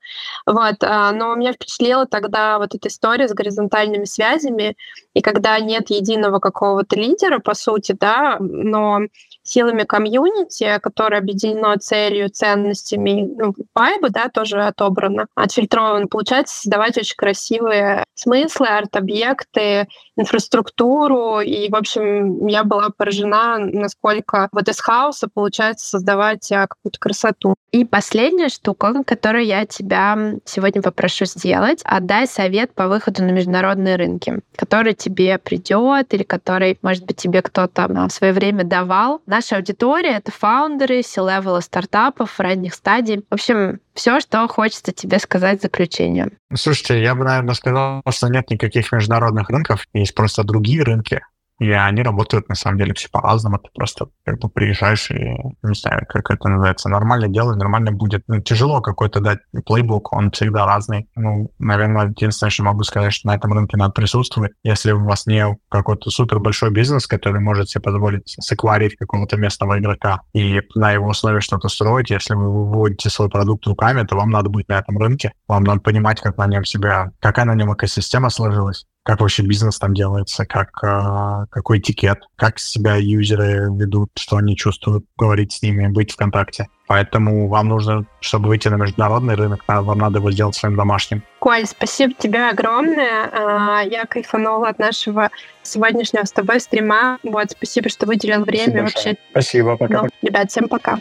Вот. 0.46 0.76
А, 0.82 1.12
но 1.12 1.34
меня 1.34 1.52
впечатлила 1.52 2.06
тогда 2.06 2.58
вот 2.58 2.74
эта 2.74 2.88
история 2.88 3.28
с 3.28 3.34
горизонтальными 3.34 4.04
связями, 4.04 4.76
и 5.14 5.22
когда 5.22 5.58
нет 5.58 5.90
единого 5.90 6.38
какого-то 6.38 6.96
лидера, 6.96 7.38
по 7.38 7.54
сути, 7.54 7.96
да, 7.98 8.36
но 8.38 9.00
силами 9.46 9.84
комьюнити, 9.84 10.78
которое 10.82 11.18
объединено 11.18 11.76
целью, 11.78 12.30
ценностями, 12.30 13.28
ну, 13.36 13.54
вайбы, 13.74 14.10
да, 14.10 14.28
тоже 14.28 14.62
отобрано, 14.62 15.26
отфильтровано, 15.34 16.08
получается 16.08 16.58
создавать 16.58 16.98
очень 16.98 17.16
красивые 17.16 18.04
смыслы, 18.14 18.66
арт-объекты, 18.66 19.88
инфраструктуру, 20.16 21.40
и, 21.40 21.70
в 21.70 21.76
общем, 21.76 22.46
я 22.46 22.64
была 22.64 22.90
поражена, 22.90 23.58
насколько 23.58 24.48
вот 24.52 24.68
из 24.68 24.80
хаоса 24.80 25.28
получается 25.32 25.86
создавать 25.86 26.50
а, 26.52 26.66
какую-то 26.66 26.98
красоту. 26.98 27.54
И 27.70 27.84
последняя 27.96 28.50
штука, 28.50 29.02
которую 29.06 29.46
я 29.46 29.64
тебя 29.64 30.34
сегодня 30.44 30.82
попрошу 30.82 31.24
сделать, 31.24 31.80
отдай 31.82 32.26
совет 32.26 32.74
по 32.74 32.88
выходу 32.88 33.22
на 33.22 33.30
международные 33.30 33.96
рынки, 33.96 34.40
который 34.54 34.92
тебе 34.92 35.38
придет 35.38 36.12
или 36.12 36.22
который, 36.22 36.78
может 36.82 37.06
быть, 37.06 37.16
тебе 37.16 37.40
кто-то 37.40 37.88
в 37.88 38.10
свое 38.10 38.34
время 38.34 38.64
давал. 38.64 39.22
Наша 39.24 39.56
аудитория— 39.56 40.10
это 40.18 40.30
фаундеры, 40.30 41.02
C-level 41.02 41.58
стартапов, 41.62 42.38
ранних 42.38 42.74
стадий. 42.74 43.24
В 43.30 43.34
общем, 43.34 43.80
все, 43.94 44.20
что 44.20 44.46
хочется 44.46 44.92
тебе 44.92 45.18
сказать 45.18 45.60
в 45.60 45.62
заключение. 45.62 46.28
Слушайте, 46.54 47.02
я 47.02 47.14
бы, 47.14 47.24
наверное, 47.24 47.54
сказал, 47.54 48.02
что 48.10 48.28
нет 48.28 48.50
никаких 48.50 48.92
международных 48.92 49.48
рынков, 49.48 49.86
есть 49.94 50.14
просто 50.14 50.44
другие 50.44 50.82
рынки, 50.82 51.22
и 51.58 51.70
они 51.70 52.02
работают, 52.02 52.48
на 52.48 52.54
самом 52.54 52.78
деле, 52.78 52.94
все 52.94 53.08
по-разному. 53.10 53.58
Ты 53.58 53.70
просто 53.74 54.08
как 54.24 54.38
бы 54.40 54.48
приезжаешь 54.48 55.10
и, 55.10 55.14
не 55.14 55.74
знаю, 55.74 56.06
как 56.08 56.30
это 56.30 56.48
называется, 56.48 56.88
нормально 56.88 57.28
делай, 57.28 57.56
нормально 57.56 57.92
будет. 57.92 58.24
Ну, 58.26 58.40
тяжело 58.40 58.80
какой-то 58.80 59.20
дать 59.20 59.38
плейбук, 59.64 60.12
он 60.12 60.30
всегда 60.30 60.66
разный. 60.66 61.08
Ну, 61.16 61.50
наверное, 61.58 62.08
единственное, 62.08 62.50
что 62.50 62.64
могу 62.64 62.82
сказать, 62.82 63.12
что 63.12 63.28
на 63.28 63.36
этом 63.36 63.52
рынке 63.52 63.76
надо 63.76 63.92
присутствовать. 63.92 64.52
Если 64.62 64.92
у 64.92 65.04
вас 65.04 65.26
не 65.26 65.56
какой-то 65.70 66.10
супер 66.10 66.40
большой 66.40 66.70
бизнес, 66.70 67.06
который 67.06 67.40
может 67.40 67.70
себе 67.70 67.82
позволить 67.82 68.28
секварить 68.40 68.96
какого-то 68.96 69.36
местного 69.36 69.78
игрока 69.78 70.20
и 70.34 70.60
на 70.74 70.92
его 70.92 71.08
условиях 71.08 71.42
что-то 71.42 71.68
строить, 71.68 72.10
если 72.10 72.34
вы 72.34 72.50
выводите 72.50 73.08
свой 73.08 73.30
продукт 73.30 73.66
руками, 73.66 74.06
то 74.06 74.16
вам 74.16 74.30
надо 74.30 74.50
быть 74.50 74.68
на 74.68 74.78
этом 74.78 74.98
рынке. 74.98 75.32
Вам 75.48 75.64
надо 75.64 75.80
понимать, 75.80 76.20
как 76.20 76.36
на 76.36 76.46
нем 76.46 76.64
себя, 76.64 77.12
какая 77.20 77.46
на 77.46 77.54
нем 77.54 77.72
экосистема 77.72 78.28
сложилась 78.28 78.86
как 79.06 79.20
вообще 79.20 79.44
бизнес 79.44 79.78
там 79.78 79.94
делается, 79.94 80.44
как, 80.44 80.70
э, 80.82 81.46
какой 81.50 81.78
этикет, 81.78 82.18
как 82.34 82.58
себя 82.58 82.96
юзеры 82.96 83.70
ведут, 83.72 84.10
что 84.18 84.36
они 84.36 84.56
чувствуют, 84.56 85.04
говорить 85.16 85.52
с 85.52 85.62
ними, 85.62 85.86
быть 85.86 86.10
в 86.10 86.16
контакте. 86.16 86.66
Поэтому 86.88 87.46
вам 87.46 87.68
нужно, 87.68 88.04
чтобы 88.18 88.48
выйти 88.48 88.66
на 88.66 88.74
международный 88.74 89.36
рынок, 89.36 89.62
вам 89.68 89.98
надо 89.98 90.18
его 90.18 90.32
сделать 90.32 90.56
своим 90.56 90.74
домашним. 90.74 91.22
Коль, 91.38 91.66
спасибо 91.66 92.14
тебе 92.18 92.48
огромное. 92.48 93.30
А, 93.32 93.82
я 93.82 94.06
кайфанула 94.06 94.70
от 94.70 94.80
нашего 94.80 95.30
сегодняшнего 95.62 96.24
с 96.24 96.32
тобой 96.32 96.58
стрима. 96.58 97.18
Вот, 97.22 97.52
спасибо, 97.52 97.88
что 97.88 98.06
выделил 98.06 98.42
время. 98.42 98.88
Спасибо, 98.88 99.08
вообще. 99.08 99.16
спасибо 99.30 99.76
пока. 99.76 100.02
Ну, 100.02 100.08
ребят, 100.22 100.50
всем 100.50 100.68
пока. 100.68 100.98